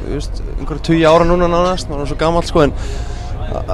þú 0.00 0.14
veist, 0.14 0.42
einhverju 0.58 0.84
tugi 0.88 1.04
ára 1.08 1.28
núna 1.28 1.50
nánast. 1.50 1.90
Maður 1.90 2.06
er 2.06 2.12
svo 2.12 2.18
gammal 2.20 2.44
sko 2.48 2.64
en 2.64 2.74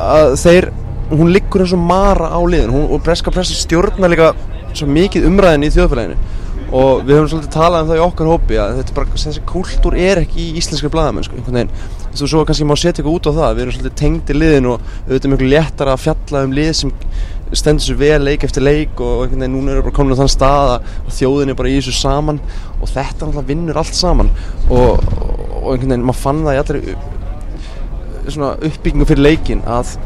að 0.00 0.34
þeir, 0.42 0.70
hún 1.10 1.32
liggur 1.34 1.64
eins 1.64 1.74
og 1.76 1.82
mara 1.82 2.30
á 2.30 2.40
liðin 2.42 2.74
hún, 2.74 2.86
og 2.90 3.02
breska 3.06 3.32
pressu 3.34 3.56
stjórnar 3.58 4.12
líka 4.12 4.32
svo 4.74 4.86
mikið 4.90 5.26
umræðin 5.30 5.66
í 5.66 5.72
þjóðfélaginu 5.74 6.39
og 6.70 7.02
við 7.02 7.16
höfum 7.16 7.30
svolítið 7.32 7.54
talað 7.54 7.82
um 7.82 7.88
það 7.90 7.98
í 7.98 8.02
okkar 8.04 8.28
hópi 8.30 8.58
að 8.62 8.76
þetta 8.78 8.92
er 8.92 8.96
bara, 9.00 9.18
þessi 9.18 9.42
kultúr 9.48 9.96
er 9.98 10.20
ekki 10.22 10.44
í 10.44 10.52
íslenskri 10.60 10.90
blaðamenn 10.94 11.26
sko, 11.26 11.38
einhvern 11.38 11.58
veginn. 11.58 11.72
Þú 12.04 12.10
veist, 12.12 12.30
svo 12.30 12.42
kannski 12.46 12.66
má 12.68 12.74
setja 12.78 13.02
eitthvað 13.02 13.16
út 13.16 13.26
á 13.26 13.32
það. 13.38 13.56
Við 13.56 13.64
erum 13.64 13.74
svolítið 13.76 13.96
tengd 13.98 14.30
í 14.30 14.36
liðin 14.36 14.68
og 14.70 14.84
auðvitað 15.08 15.26
er 15.26 15.32
miklu 15.34 15.50
léttar 15.50 15.90
að 15.90 16.04
fjalla 16.04 16.44
um 16.46 16.54
lið 16.54 16.70
sem 16.78 16.92
stendur 17.50 17.82
sér 17.82 17.98
vel 17.98 18.20
leik 18.22 18.46
eftir 18.46 18.62
leik 18.62 19.02
og 19.02 19.24
einhvern 19.24 19.42
veginn 19.42 19.56
núna 19.56 19.74
eru 19.74 19.84
bara 19.88 19.96
komin 19.96 20.14
á 20.14 20.20
þann 20.20 20.30
stað 20.30 20.74
að 20.76 21.14
þjóðin 21.18 21.50
er 21.50 21.58
bara 21.58 21.72
í 21.72 21.80
þessu 21.80 21.96
saman. 21.98 22.38
Og 22.78 22.92
þetta 22.92 23.26
náttúrulega 23.26 23.48
vinnur 23.50 23.80
allt 23.82 23.98
saman. 23.98 24.30
Og, 24.68 25.02
og 25.58 25.72
einhvern 25.74 25.96
veginn, 25.96 26.06
maður 26.06 26.22
fann 26.22 26.44
það 26.46 26.54
í 26.54 26.62
allri 26.62 26.80
uppbyggingu 28.70 29.08
fyrir 29.10 29.26
leikin 29.26 29.66
að 29.66 29.96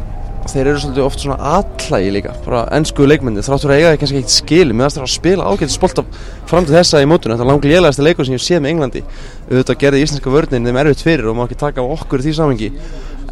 þeir 0.50 0.68
eru 0.70 0.80
svolítið 0.82 1.04
oft 1.04 1.22
svona 1.22 1.36
allægi 1.56 2.10
líka 2.14 2.34
bara 2.44 2.64
ennskuðu 2.76 3.08
leikmenni 3.10 3.44
þráttur 3.44 3.72
að 3.72 3.78
eiga 3.80 3.92
það 3.92 3.98
kannski 4.02 4.20
ekkert 4.20 4.34
skili 4.34 4.76
meðan 4.76 4.92
það 4.94 5.00
er 5.00 5.06
að 5.06 5.14
spila 5.14 5.48
ágætt 5.48 5.74
spolta 5.74 6.04
fram 6.50 6.68
til 6.68 6.76
þessa 6.76 7.00
í 7.00 7.08
mótunum 7.08 7.34
þetta 7.34 7.46
er 7.46 7.50
langt 7.50 7.68
lélægasta 7.70 8.04
leikur 8.04 8.28
sem 8.28 8.36
ég 8.36 8.44
séð 8.44 8.62
með 8.64 8.74
Englandi. 8.74 9.02
Auðvitað 9.48 9.80
gerði 9.80 10.04
íslenska 10.04 10.34
vörnin 10.34 10.68
þeim 10.68 10.80
erfitt 10.82 11.04
fyrir 11.06 11.30
og 11.30 11.38
má 11.38 11.44
ekki 11.46 11.58
taka 11.64 11.84
á 11.84 11.86
okkur 11.96 12.24
því 12.24 12.36
samengi 12.36 12.70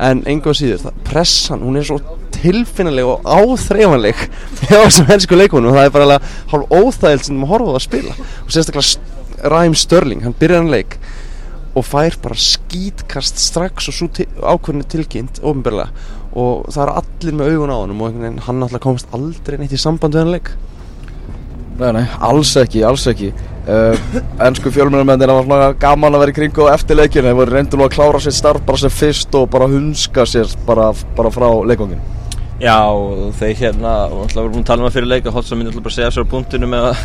en 0.03 0.23
enga 0.27 0.55
síður, 0.57 0.87
það, 0.87 1.01
pressan 1.07 1.63
hún 1.63 1.79
er 1.79 1.87
svo 1.87 1.99
tilfinnileg 2.33 3.07
og 3.07 3.27
áþreifanleg 3.29 4.23
hjá 4.67 4.79
þessum 4.79 5.13
ennsku 5.13 5.39
leikunum 5.39 5.77
það 5.77 5.89
er 5.89 5.97
bara 5.99 6.21
hálf 6.53 6.73
óþægild 6.73 7.27
sem 7.29 7.39
maður 7.39 7.53
horfa 7.53 7.69
á 7.69 7.73
það 7.73 7.81
að 7.81 7.87
spila. 7.89 8.17
Og 8.47 8.55
sérstaklega 8.57 9.21
Ræm 9.53 9.75
Störling, 9.75 10.23
hann 10.23 10.37
byrjar 10.39 10.63
hann 10.63 10.73
leik 10.73 10.97
og 11.73 11.87
fær 11.89 12.19
bara 12.23 12.37
skítkast 12.37 13.41
strax 13.41 13.89
og 13.89 13.97
svo 13.97 14.09
ákveðinu 14.43 14.89
tilkynnt 14.93 15.41
ofinbarlega 15.41 15.89
og 16.33 16.69
það 16.73 16.83
er 16.85 16.93
allir 17.01 17.39
með 17.39 17.55
augun 17.55 17.73
á 17.73 17.77
hann 17.77 17.97
og 17.97 18.21
hann 18.47 18.67
alltaf 18.67 18.85
komast 18.85 19.17
aldrei 19.17 19.59
neitt 19.61 19.75
í 19.77 19.81
samband 19.81 20.17
við 20.17 20.25
hann 20.25 20.35
leik. 20.37 20.53
Nei, 21.81 21.91
nei, 21.97 22.05
alls 22.21 22.53
ekki, 22.61 22.83
alls 22.85 23.05
ekki. 23.11 23.33
Uh, 23.63 23.95
Ennsku 24.43 24.73
fjölmjörnumennir 24.75 25.31
var 25.33 25.47
svona 25.47 25.69
gaman 25.81 26.17
að 26.17 26.25
vera 26.25 26.35
í 26.35 26.37
kringu 26.37 26.67
á 26.67 26.75
eftirleikinu 26.75 27.29
þeir 27.29 27.39
voru 27.39 27.55
reyndur 27.57 27.81
nú 27.81 27.87
að 27.87 27.95
klára 27.95 28.21
sér 28.23 28.35
starf 28.35 28.65
bara 28.67 28.81
sem 28.83 28.93
fyrst 28.93 29.37
og 29.39 29.47
bara 29.53 29.71
hunska 29.71 30.27
sér 30.27 30.51
bara, 30.67 30.91
bara 31.17 31.31
frá 31.31 31.47
leikvangin 31.71 32.03
Já, 32.63 32.79
þeir 33.41 33.57
hérna, 33.59 33.93
og 34.07 34.21
alltaf 34.23 34.37
vorum 34.39 34.53
við 34.55 34.61
að 34.61 34.67
tala 34.69 34.83
um 34.83 34.87
það 34.87 34.95
fyrir 34.95 35.09
leika 35.11 35.31
Hotsson 35.35 35.59
myndi 35.59 35.73
alltaf 35.73 35.83
bara 35.83 35.95
segja 35.97 36.11
sér 36.15 36.23
á 36.23 36.31
punktinu 36.31 36.69
með 36.71 36.85
að 36.93 37.01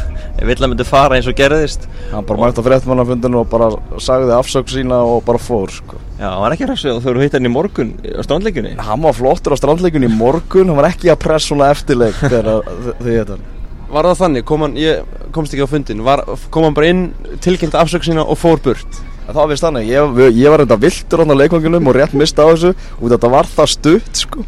vilja 0.52 0.68
myndi 0.70 0.86
fara 0.86 1.18
eins 1.18 1.30
og 1.32 1.38
gerðist 1.40 1.88
Hann 2.12 2.28
bara 2.30 2.44
mætti 2.44 2.62
á 2.62 2.68
fréttmannafundinu 2.68 3.40
og 3.40 3.48
bara 3.50 3.70
sagði 4.06 4.36
afsökk 4.38 4.70
sína 4.70 5.00
og 5.02 5.24
bara 5.26 5.42
fór 5.42 5.74
sko. 5.74 5.98
Já, 6.20 6.28
hann 6.30 6.44
var 6.44 6.54
ekki 6.54 6.68
ræðsvið 6.70 6.94
og 6.94 7.02
þau 7.02 7.10
voru 7.10 7.26
hitt 7.26 7.38
hann 7.40 7.50
í 7.50 7.54
morgun 7.56 7.96
á 8.06 8.22
strandleikunni 8.28 8.76
Hann 8.78 9.02
var 9.08 9.18
flottur 9.18 9.58
á 9.58 9.62
strandleikunni 9.64 10.12
í 10.12 10.14
morgun 10.14 10.70
hann 10.70 10.78
var 10.78 10.92
ekki 10.92 11.10
að 11.10 11.24
pressa 11.26 11.50
svona 11.50 11.72
eftirleik 11.74 12.22
þegar 12.22 12.62
þau 12.62 13.10
hitt 13.10 13.34
hann 13.34 13.46
Var 13.88 14.12
það 14.12 14.22
þannig, 14.22 14.46
kom 14.46 14.66
hann, 14.68 14.78
ég 14.78 15.10
komst 15.34 15.58
ekki 15.58 15.66
á 15.66 15.74
fundin 15.74 16.06
var, 16.06 16.22
kom 16.54 16.68
hann 16.68 16.78
bara 16.78 16.90
inn, 16.92 17.04
tilkynnt 17.42 17.78
afsökk 17.80 18.06
sína 18.06 18.28
og 18.28 18.38
fór 18.38 18.62
burt 18.62 19.02
Það 19.26 19.42
var 19.42 19.50
vist 19.52 19.66
þannig, 19.66 19.90
ég, 19.90 20.22
ég 20.38 20.54
var 20.54 20.62
reynda 20.62 20.78
viltur 20.80 21.24
á 21.24 21.34
leikvanginum 21.34 21.90
og 21.90 21.98
rétt 21.98 22.14
mista 22.16 22.46
á 22.46 22.52
þessu 22.52 22.76
og 23.00 23.10
þetta 23.12 23.32
var 23.34 23.50
það 23.52 23.72
stutt 23.74 24.22
sko. 24.22 24.46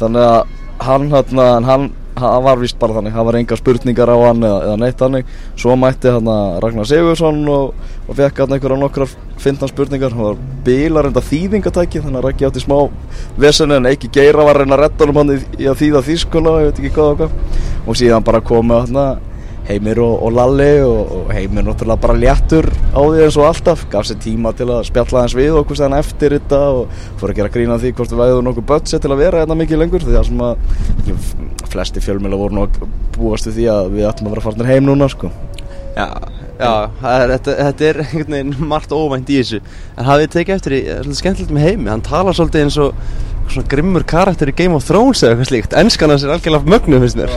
Þannig 0.00 0.26
að 0.26 0.58
hann, 0.80 1.08
hann, 1.12 1.64
hann, 1.68 1.88
hann 2.20 2.44
var 2.44 2.60
vist 2.60 2.78
bara 2.80 2.96
þannig, 2.96 3.14
hann 3.14 3.26
var 3.28 3.38
enga 3.38 3.58
spurningar 3.58 4.10
á 4.12 4.16
hann 4.16 4.44
eða, 4.44 4.60
eða 4.66 4.76
neitt 4.80 5.00
þannig. 5.00 5.32
Svo 5.60 5.76
mætti 5.78 6.12
hann 6.12 6.30
Ragnar 6.64 6.88
Sigursson 6.88 7.40
og, 7.52 7.74
og 8.06 8.18
fekk 8.18 8.42
hann 8.44 8.56
einhverja 8.56 8.80
nokkrar 8.80 9.14
fintan 9.40 9.70
spurningar, 9.70 10.16
hann 10.16 10.30
var 10.32 10.42
bílar 10.66 11.08
reynda 11.08 11.24
þýðingatæki 11.24 12.04
þannig 12.04 12.20
að 12.20 12.28
Raggi 12.28 12.48
átti 12.48 12.64
smá 12.64 12.76
vesenu 13.40 13.78
en 13.78 13.88
ekki 13.92 14.12
geira 14.12 14.44
var 14.48 14.60
reyna 14.60 14.76
að 14.76 14.86
retta 14.86 15.08
um 15.08 15.20
hann 15.22 15.34
í, 15.36 15.40
í 15.60 15.70
að 15.70 15.82
þýða 15.84 16.06
þýskuna, 16.10 16.60
ég 16.64 16.70
veit 16.70 16.82
ekki 16.82 16.94
hvað 16.98 17.12
og 17.14 17.20
hvað. 17.22 17.66
Og 17.86 18.00
síðan 18.00 18.26
bara 18.26 18.44
komið 18.44 18.86
hann 18.86 19.28
Heimir 19.70 20.00
og, 20.02 20.16
og 20.26 20.32
Lalli 20.34 20.70
og, 20.82 21.12
og 21.14 21.28
Heimir 21.34 21.64
náttúrulega 21.66 22.02
bara 22.02 22.16
léttur 22.18 22.66
á 22.90 22.98
því 22.98 23.22
eins 23.26 23.38
og 23.38 23.46
alltaf. 23.46 23.84
Gaf 23.92 24.08
sér 24.08 24.18
tíma 24.22 24.52
til 24.56 24.66
að 24.70 24.82
spjalla 24.88 25.22
hans 25.24 25.36
við 25.38 25.58
okkur 25.60 25.78
stæðan 25.78 25.98
eftir 26.00 26.34
þetta 26.36 26.60
og 26.80 27.04
fór 27.20 27.32
að 27.32 27.38
gera 27.40 27.52
grína 27.54 27.78
því 27.78 27.92
hvort 27.98 28.14
við 28.14 28.22
væðum 28.24 28.48
nokkuð 28.48 28.66
budget 28.72 29.04
til 29.04 29.12
að 29.12 29.22
vera 29.22 29.44
hérna 29.44 29.58
mikið 29.60 29.82
lengur 29.84 30.06
því 30.06 30.18
að 30.18 30.28
sem 30.30 30.44
að 30.46 31.70
flesti 31.70 32.02
fjölmjöla 32.02 32.40
voru 32.40 32.66
að 32.66 32.82
búast 33.14 33.46
við 33.46 33.60
því 33.60 33.70
að 33.76 33.94
við 33.94 34.10
ætlum 34.10 34.30
að 34.30 34.36
vera 34.36 34.46
farnir 34.48 34.70
heim 34.72 34.86
núna 34.88 35.10
sko. 35.12 35.30
Já, 35.94 36.06
já 36.58 36.70
er, 36.70 37.34
þetta, 37.36 37.56
þetta 37.68 37.88
er 37.90 38.00
einhvern 38.04 38.36
veginn 38.36 38.70
margt 38.72 38.94
óvænt 38.94 39.30
í 39.30 39.40
þessu. 39.40 39.60
En 39.96 40.08
hafið 40.08 40.32
tekið 40.34 40.56
eftir 40.56 40.74
því, 40.74 40.80
það 40.86 40.96
er 40.96 41.04
svolítið 41.04 41.20
skemmtilegt 41.22 41.54
með 41.54 41.68
heimi? 41.68 41.90
Hann 41.92 42.06
talar 42.06 42.38
svolítið 42.38 42.66
eins 42.66 42.80
og 42.80 43.04
svona 43.50 43.70
grimmur 43.70 44.06
karakter 44.06 44.50
í 44.50 44.56
Game 44.56 44.78
of 44.78 44.86
Thrones 44.86 45.22
eða 45.22 45.34
eitthvað 45.34 45.50
slíkt. 45.50 45.78
Ennskan 45.78 46.14
hans 46.14 46.26
er 46.26 46.34
algjörlega 46.34 46.70
mögnu 46.70 47.02
finnst 47.02 47.18
mér 47.18 47.34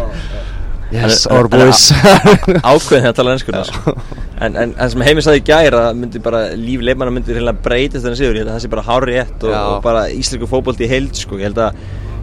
Yes, 0.94 1.26
our 1.32 1.50
boys. 1.50 1.88
Ákveðin 2.62 3.10
að 3.10 3.18
tala 3.18 3.34
ennskunar 3.34 3.72
En, 4.44 4.54
en, 4.56 4.74
en 4.82 4.94
sem 4.94 5.06
heimins 5.08 5.28
að 5.30 5.40
ég 5.40 5.50
gæra 5.50 5.90
líf 6.60 6.86
leifmanna 6.86 7.14
myndi 7.16 7.34
reynilega 7.34 7.66
breytist 7.66 8.04
þennan 8.04 8.20
sigur, 8.20 8.38
ég 8.38 8.44
held 8.44 8.52
að 8.52 8.58
það 8.58 8.66
sé 8.66 8.72
bara 8.74 8.88
hári 8.88 9.18
rétt 9.18 9.46
og, 9.48 9.54
og 9.58 9.84
bara 9.86 10.08
íslensku 10.14 10.50
fókbólti 10.52 10.88
í 10.88 10.92
heild 10.92 11.18
sko, 11.18 11.40
ég 11.42 11.50
held 11.50 11.62
að, 11.64 11.80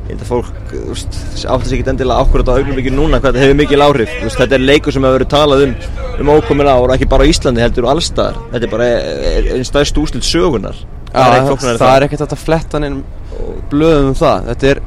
ég 0.06 0.12
held 0.12 0.24
að 0.24 0.30
fólk 0.30 0.74
áttast 0.74 1.74
ekki 1.74 1.88
endilega 1.94 2.22
ákvörða 2.22 2.54
á 2.54 2.58
augnumbyggju 2.60 2.94
núna 2.94 3.20
hvað 3.20 3.34
þetta 3.34 3.44
hefur 3.46 3.60
mikil 3.62 3.84
áhrif, 3.86 4.14
veist, 4.22 4.38
þetta 4.38 4.58
er 4.58 4.66
leikur 4.66 4.96
sem 4.96 5.06
hefur 5.06 5.18
verið 5.18 5.32
talað 5.34 5.66
um 5.66 5.76
um 6.20 6.32
ókomin 6.34 6.68
ára, 6.68 6.96
ekki 6.96 7.08
bara 7.08 7.24
á 7.24 7.30
Íslandi 7.30 7.62
heldur 7.64 7.86
og 7.86 7.94
allstaðar, 7.94 8.40
þetta 8.52 8.66
er 8.66 8.72
bara 8.74 8.88
einn 9.56 9.64
stærst 9.64 10.00
úslitt 10.00 10.26
sögunar 10.26 10.76
það, 11.10 11.52
það 11.80 11.94
er 11.94 12.06
ekkert 12.06 12.26
að 12.26 12.42
fletta 12.42 12.82
blöðum 13.70 14.10
um 14.10 14.18
það, 14.18 14.50
þetta 14.50 14.74
er 14.74 14.82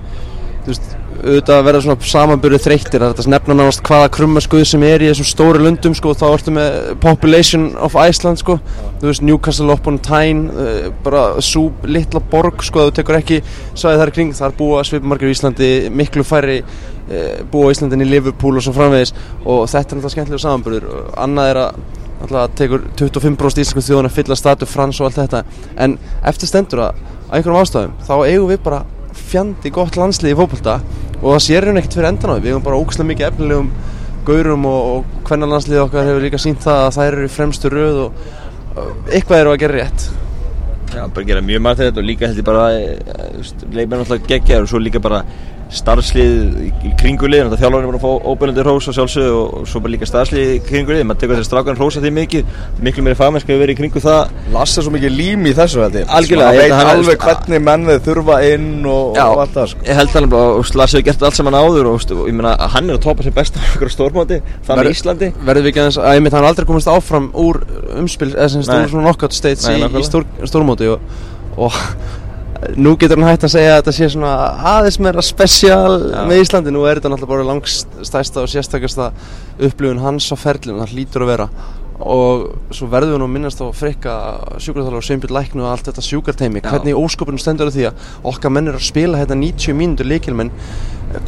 þú 0.64 0.74
veist 0.76 0.94
auðvitað 1.22 1.58
að 1.58 1.68
vera 1.68 1.82
svona 1.84 2.08
samanbyrðu 2.10 2.60
þreyttir 2.64 3.02
það 3.02 3.06
er 3.06 3.16
þetta 3.18 3.32
nefna 3.34 3.56
náðast 3.60 3.84
hvaða 3.88 4.10
krummaskuð 4.18 4.64
sem 4.70 4.86
er 4.88 5.04
í 5.04 5.10
þessum 5.10 5.28
stóru 5.30 5.62
lundum 5.64 5.96
sko 5.98 6.14
þá 6.18 6.26
ertu 6.30 6.54
með 6.56 6.78
population 7.04 7.70
of 7.78 7.98
Iceland 8.00 8.42
sko. 8.42 8.58
Þú 9.02 9.10
veist 9.10 9.26
Newcastle 9.26 9.76
upon 9.76 10.00
Tyne 10.04 10.50
uh, 10.50 10.90
bara 11.06 11.24
svo 11.46 11.70
litla 11.86 12.22
borg 12.34 12.66
sko 12.66 12.88
þú 12.90 12.96
tekur 13.00 13.20
ekki 13.20 13.40
svæði 13.46 14.02
þar 14.02 14.14
kring 14.18 14.36
þar 14.38 14.58
búa 14.60 14.84
svipumarkir 14.88 15.32
í 15.32 15.38
Íslandi 15.38 15.72
miklu 15.94 16.26
færri 16.28 16.60
uh, 16.64 17.42
búa 17.52 17.72
í 17.72 17.78
Íslandin 17.78 18.06
í 18.06 18.10
Liverpool 18.10 18.60
og 18.60 18.68
svo 18.68 18.76
framvegis. 18.76 19.16
Og 19.46 19.66
þetta 19.68 19.84
er 19.84 20.02
náttúrulega 20.02 20.16
skemmtilega 20.18 20.46
samanbyrður 20.46 20.92
annað 21.26 21.54
er 21.54 21.64
að 21.64 21.82
náttúrulega 22.24 22.60
tekur 22.60 22.86
25% 23.00 23.66
íslensku 23.66 23.88
þjóðan 23.88 24.12
að 24.12 24.20
fylla 24.22 24.40
statu 24.40 24.70
frans 24.70 25.02
og 25.02 25.10
allt 25.10 25.24
þetta. 25.24 25.44
En 25.84 25.98
eftir 26.24 26.52
stendur 26.52 26.88
að 26.88 27.02
að 27.34 27.40
einhverjum 27.40 27.64
ástæðum 27.64 27.94
þá 28.06 28.14
eigum 28.28 28.50
við 28.52 28.60
bara 28.62 28.84
fjandi 29.18 29.72
gott 29.74 29.98
landslið 29.98 30.36
í 30.36 30.38
fókbalta 30.38 30.76
og 31.24 31.30
það 31.32 31.44
sér 31.46 31.68
hérna 31.70 31.80
ekkert 31.80 31.96
fyrir 31.98 32.10
endan 32.10 32.34
á 32.36 32.36
við 32.36 32.52
hefum 32.52 32.66
bara 32.66 32.80
ógslag 32.84 33.08
mikið 33.08 33.30
efnilegum 33.30 33.70
gaurum 34.28 34.66
og, 34.68 34.90
og 34.92 35.22
hvernig 35.28 35.52
landslið 35.54 35.84
okkar 35.86 36.10
hefur 36.10 36.26
líka 36.28 36.42
sínt 36.42 36.64
það 36.64 36.82
að 36.82 36.96
það 36.98 37.10
eru 37.12 37.30
fremstu 37.32 37.72
röð 37.72 38.02
og 38.04 38.26
eitthvað 39.08 39.40
eru 39.40 39.54
að 39.54 39.62
gera 39.64 39.80
rétt 39.80 40.10
Já, 40.94 41.08
bara 41.08 41.26
gera 41.26 41.42
mjög 41.46 41.66
margt 41.66 41.82
þetta 41.82 42.04
og 42.04 42.08
líka 42.08 42.30
held 42.30 42.42
ég 42.42 42.48
bara 42.48 42.68
leifmenn 43.74 44.04
alltaf 44.04 44.30
gegjaður 44.30 44.68
og 44.68 44.72
svo 44.74 44.82
líka 44.84 45.02
bara 45.04 45.24
starfslið 45.74 46.58
í 46.86 46.92
kringulið 47.00 47.54
þjálfarnir 47.58 47.86
er 47.86 47.88
búin 47.88 47.98
að 47.98 48.04
fá 48.04 48.28
óbyrjandi 48.30 48.64
hrós 48.66 48.88
og 48.90 48.96
sjálfsög 48.98 49.38
og 49.38 49.64
svo 49.70 49.80
bara 49.82 49.94
líka 49.96 50.06
starfslið 50.06 50.52
í 50.54 50.60
kringulið 50.68 51.06
maður 51.10 51.22
tekur 51.24 51.40
þessi 51.40 51.50
strákan 51.50 51.80
hrósa 51.80 52.04
því 52.04 52.12
mikið 52.18 52.42
miklu 52.86 53.06
meiri 53.06 53.18
fagmennsk 53.18 53.50
að 53.50 53.62
vera 53.64 53.74
í 53.74 53.78
kringu 53.80 54.04
það. 54.04 54.34
Lassa 54.54 54.84
svo 54.86 54.92
mikið 54.94 55.16
lím 55.18 55.48
í 55.50 55.54
þessu 55.58 55.82
held 55.82 55.98
ég. 55.98 56.06
Algjörlega, 56.14 56.52
Það 56.54 56.60
veit 56.62 56.92
alveg 56.92 57.18
hvernig 57.24 57.64
menn 57.66 57.88
við 57.90 58.00
þurfa 58.08 58.38
inn 58.52 58.70
og, 58.86 59.18
já, 59.18 59.26
og 59.26 59.42
allt 59.44 59.56
það 59.58 59.68
sko. 59.74 59.86
Ég 59.88 60.00
held 60.02 60.18
alveg 60.22 60.38
og 60.44 60.74
Lassa 60.84 61.00
hefur 61.00 61.08
gert 61.10 61.26
allt 61.30 61.40
saman 61.40 61.58
áður 61.58 61.90
og, 61.94 61.98
og 62.18 62.30
ég 62.30 62.38
meina 62.38 62.54
hann 62.76 62.90
er 62.90 63.00
að 63.00 63.04
topa 63.08 63.26
sér 63.26 63.36
best 63.40 63.58
á 63.60 63.62
okkur 63.74 63.94
stórmáti 63.94 64.40
þannig 64.68 64.92
í 64.92 64.94
Íslandi. 64.98 65.32
Verður 65.42 65.66
við 65.66 65.72
ekki 65.74 65.84
aðeins 65.86 66.00
að 66.04 66.10
einmitt 66.14 66.38
hann 66.38 66.50
aldrei 66.52 66.70
komast 66.70 66.92
áfram 66.92 67.32
úr 67.34 67.64
umspil 67.98 68.32
eða 68.36 68.50
sem 68.54 68.66
stóður 68.66 70.30
stórmáti 70.84 70.88
og, 70.92 71.00
og 71.58 71.74
nú 72.80 72.96
getur 72.98 73.20
hann 73.20 73.28
hægt 73.34 73.44
að 73.44 73.56
segja 73.58 73.74
að 73.76 73.80
þetta 73.82 73.94
sé 73.98 74.10
svona 74.14 74.34
aðeins 74.74 75.00
meira 75.04 75.24
spesial 75.26 75.98
með 76.28 76.44
Íslandi. 76.44 76.72
Nú 76.72 76.86
er 76.88 77.00
þetta 77.00 77.12
náttúrulega 77.12 77.34
bara 77.34 77.48
langstæsta 77.52 78.44
og 78.44 78.52
sérstakasta 78.52 79.12
upplifun 79.60 80.04
hans 80.04 80.30
á 80.32 80.36
ferlinu 80.40 80.80
það 80.80 80.94
hlýtur 80.96 81.26
að 81.26 81.34
vera 81.34 81.50
og 82.04 82.74
svo 82.76 82.88
verðum 82.92 83.16
við 83.16 83.22
nú 83.22 83.28
að 83.30 83.34
minnast 83.38 83.62
á 83.64 83.68
frikka 83.76 84.16
sjúkarþála 84.62 85.00
og 85.00 85.06
Sveinbjörn 85.08 85.38
Læknu 85.38 85.64
og 85.64 85.72
allt 85.72 85.88
þetta 85.88 86.04
sjúkarteimi 86.04 86.64
hvernig 86.66 86.98
óskopunum 87.00 87.42
stendur 87.42 87.72
því 87.74 87.88
að 87.90 88.10
okkar 88.34 88.54
menn 88.54 88.72
er 88.72 88.80
að 88.80 88.88
spila 88.88 89.22
hérna 89.22 89.40
90 89.40 89.78
mínútur 89.80 90.10
leikilmenn 90.10 90.52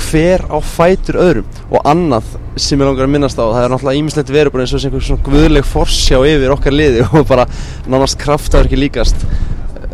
hver 0.10 0.46
á 0.50 0.58
fætur 0.60 1.20
öðrum? 1.22 1.50
Og 1.70 1.82
annað 1.88 2.36
sem 2.58 2.80
ég 2.80 2.88
langar 2.88 3.08
að 3.08 3.14
minnast 3.16 3.40
á 3.40 3.46
það 3.46 3.62
er 3.62 3.74
náttúrulega 3.74 4.02
ímislegt 4.02 4.34
verið 4.34 4.56
bara 4.56 4.66
eins 4.66 4.74
og 4.74 4.86
einhvern 4.86 5.06
svona 5.10 5.28
guðleg 5.28 5.68
forsjá 5.70 6.22
yfir 6.26 6.56
okkar 6.56 6.76
liði 6.76 7.06
og 7.12 7.28
bara 7.30 7.48
nánast 7.88 8.20
kraftaður 8.22 8.70
ekki 8.70 8.82
líkast. 8.82 9.28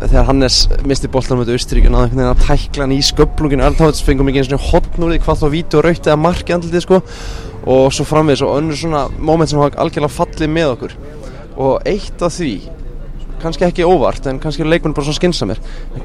Þegar 0.02 0.26
Hannes 0.32 0.64
misti 0.88 1.10
bóltanum 1.12 1.44
með 1.44 1.54
Austuríkun 1.54 1.94
að 1.94 2.08
veginn 2.08 2.26
að 2.26 2.44
tækla 2.48 2.86
hann 2.86 2.96
í 2.96 3.02
sköplunginu 3.06 3.68
þá 3.78 4.02
fengum 4.02 4.26
við 4.26 4.34
ekki 4.34 4.42
eins 4.42 4.56
og 4.56 4.68
hotn 4.72 5.06
úr 5.06 5.14
því 5.14 5.22
hvað 5.26 5.42
þá 5.42 5.48
víti 5.52 5.78
og 5.78 5.84
rauti 5.86 6.10
eða 6.10 6.22
marki 6.24 6.56
andlitið 6.56 6.86
sko 6.86 7.02
og 7.62 7.92
svo 7.94 8.06
framvegis 8.08 8.44
og 8.46 8.56
önnur 8.58 8.78
svona 8.78 9.06
móment 9.18 9.50
sem 9.50 9.60
hafa 9.60 9.78
algjörlega 9.82 10.16
fallið 10.16 10.54
með 10.54 10.70
okkur. 10.76 10.96
Og 11.62 11.88
eitt 11.88 12.22
af 12.24 12.34
því 12.36 12.54
kannski 13.42 13.66
ekki 13.66 13.86
óvart 13.86 14.26
en 14.30 14.38
kannski 14.42 14.62
er 14.62 14.70
leikmenn 14.70 14.94
bara 14.94 15.08
svona 15.08 15.18
skynnsamir 15.18 15.58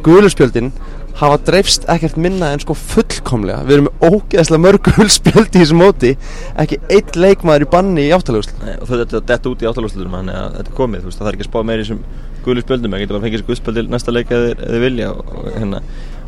guðluspjöldin 0.06 0.72
hafa 1.20 1.38
dreifst 1.46 1.86
ekkert 1.90 2.18
minna 2.22 2.52
en 2.54 2.62
sko 2.62 2.76
fullkomlega. 2.78 3.64
Við 3.66 3.76
erum 3.78 3.90
ógeðslega 4.02 4.64
mörg 4.64 4.84
guðluspjöld 4.86 5.54
í 5.54 5.62
þessu 5.62 5.78
móti 5.78 6.14
ekki 6.58 6.80
eitt 6.94 7.18
leikmaður 7.18 7.68
í 7.68 7.70
banni 7.74 8.08
í 8.08 8.14
áttalaguslu 8.16 8.76
og 8.78 8.90
þetta 8.92 9.20
er 9.22 9.28
dett 9.34 9.50
út 9.50 9.66
í 9.66 9.70
áttalaguslu 9.70 10.10
þannig 10.10 10.40
að 10.42 10.58
þetta 10.60 10.74
er 10.74 10.78
komið, 10.82 11.08
veist, 11.08 11.22
það 11.22 11.32
er 11.32 11.38
ekki 11.38 11.48
að 11.48 11.52
spá 11.52 11.60
meira 11.62 11.82
í 11.82 11.88
þessum 11.88 12.04
guðluspjöldum, 12.48 12.94
það 12.94 13.04
getur 13.04 13.16
bara 13.16 13.20
að 13.20 13.26
fengja 13.28 13.40
þessu 13.40 13.50
guðspjöldi 13.50 13.86
næsta 13.92 14.14
leik 14.14 14.34
eða 14.38 14.82
vilja 14.84 15.10
og, 15.12 15.34
og, 15.34 15.50
hérna, 15.58 15.82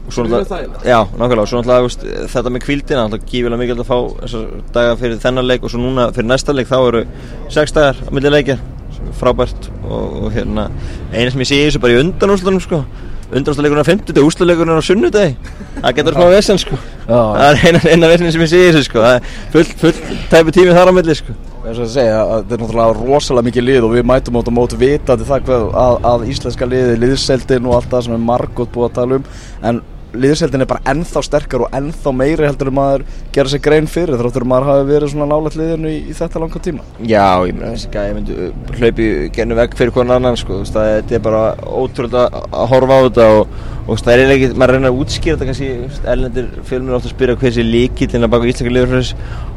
og 0.06 0.14
svo 0.16 0.26
náttúrulega 0.26 0.86
já, 0.88 1.00
nákvæmlega, 1.06 1.44
og 1.44 1.52
svo 1.52 1.62
náttúrulega 1.62 2.26
þetta 2.34 2.54
með 2.54 2.66
kvildina, 2.66 3.06
náttúrulega 3.06 3.32
gífilega 3.32 3.62
mikilvægt 3.62 3.84
að 3.84 3.90
fá 3.90 3.98
þessar 4.24 4.48
daga 4.76 4.96
fyrir 5.02 5.22
þennan 5.26 5.50
leik. 5.50 5.64
Og 5.64 5.74
svo 5.74 5.82
núna 5.84 6.10
fyrir 6.16 6.30
næsta 6.30 6.56
leik 6.56 6.70
þá 6.70 6.78
eru 6.80 7.04
sex 7.52 7.76
dagar 7.76 8.00
á 8.00 8.10
milli 8.16 8.34
leikja. 8.34 8.58
Frábært. 9.20 9.70
Og, 9.84 10.18
og 10.26 10.34
hérna 10.36 10.70
eina 11.14 11.30
sem 11.32 11.46
ég 11.46 11.50
sé 11.50 11.60
í 11.60 11.68
þessu 11.68 11.84
bara 11.84 11.98
í 11.98 12.02
undanústunum 12.04 12.64
sko 12.64 12.84
undanústunleikurinn 13.30 13.86
á 13.86 13.90
50 13.90 14.22
og 14.22 14.30
úsluleikurinn 14.30 14.82
á 14.82 14.84
sunnudegi. 14.86 15.36
Það 15.80 15.96
getur 16.00 16.18
smá 16.18 16.26
vesen 16.34 16.62
sko. 16.62 16.80
Já. 17.06 17.20
það 17.20 17.46
er 17.50 17.62
eina, 17.68 17.82
eina 17.94 18.10
vesen 18.12 18.34
sem 18.34 18.44
ég 18.46 18.52
sé 18.52 18.64
þessu 18.70 18.88
sko. 18.88 19.04
Það 19.06 19.16
er 19.20 19.30
full, 19.54 19.70
full 19.84 20.18
tæpu 20.32 20.56
tími 20.56 20.74
þar 20.78 20.90
á 20.90 20.94
milli 20.98 21.16
sko. 21.20 21.36
Eins 21.60 21.78
og 21.78 21.86
það 21.86 21.94
segja, 21.94 22.20
þetta 22.32 22.56
er 22.56 22.64
náttúrulega 22.64 22.98
rosalega 22.98 23.48
mikið 23.50 23.66
lið 23.68 23.86
og 23.86 23.96
við 23.98 24.10
mætum 24.10 24.40
átt 24.40 24.50
á 24.50 24.54
mótu 24.56 24.80
vitandi 24.80 25.28
það 25.28 25.48
hvað 25.50 25.66
að, 25.84 25.96
að 26.12 26.28
íslenska 26.34 26.70
liði, 26.70 26.98
liðseldin 27.04 27.70
og 27.70 27.78
allt 27.78 27.90
það 27.92 28.06
sem 28.08 28.16
er 28.16 28.28
margótt 28.30 28.72
búið 28.74 28.88
að 28.90 28.96
tala 28.96 29.20
um. 29.20 29.28
En 29.70 29.82
liðseldin 30.14 30.64
er 30.66 30.70
bara 30.70 30.82
ennþá 30.90 31.22
sterkar 31.26 31.66
og 31.68 31.74
ennþá 31.78 32.14
meiri 32.16 32.48
heldur 32.48 32.72
maður 32.74 33.04
gera 33.36 33.52
sér 33.52 33.62
grein 33.66 33.88
fyrir 33.90 34.18
þráttur 34.20 34.46
að 34.46 34.52
maður 34.54 34.70
hafi 34.72 34.88
verið 34.90 35.12
svona 35.14 35.28
nálægt 35.30 35.58
liðinu 35.60 35.92
í, 35.94 36.00
í 36.10 36.16
þetta 36.18 36.42
langa 36.44 36.62
tíma. 36.66 36.86
Já, 37.06 37.26
ég 37.46 37.54
meina 37.60 37.74
þessi 37.76 37.92
gæði 37.94 38.16
myndi 38.18 38.38
hlaupi 38.80 39.10
gennu 39.38 39.60
vegg 39.60 39.76
fyrir 39.78 39.94
konan 39.94 40.16
annan 40.18 40.40
sko, 40.40 40.64
það 40.66 41.12
er 41.14 41.20
bara 41.30 41.44
ótrúlega 41.62 42.26
að- 42.30 42.50
að 42.52 42.72
horfa 42.74 42.98
á 42.98 43.02
þetta 43.10 43.28
og, 43.40 43.48
og 43.90 44.02
það 44.04 44.14
er 44.14 44.22
eiginlega 44.24 44.48
ekki, 44.48 44.58
maður 44.62 44.76
reynir 44.76 44.90
að 44.92 45.00
útskýra 45.04 45.38
þetta 45.38 45.48
kannski, 45.50 45.70
erlendir 46.14 46.50
filmur 46.70 46.98
átt 46.98 47.08
að 47.08 47.14
spyrja 47.16 47.38
hvað 47.40 47.48
þessi 47.50 47.64
líkillin 47.66 48.28
að 48.28 48.34
baka 48.36 48.50
íslenska 48.52 48.74
liður 48.76 48.94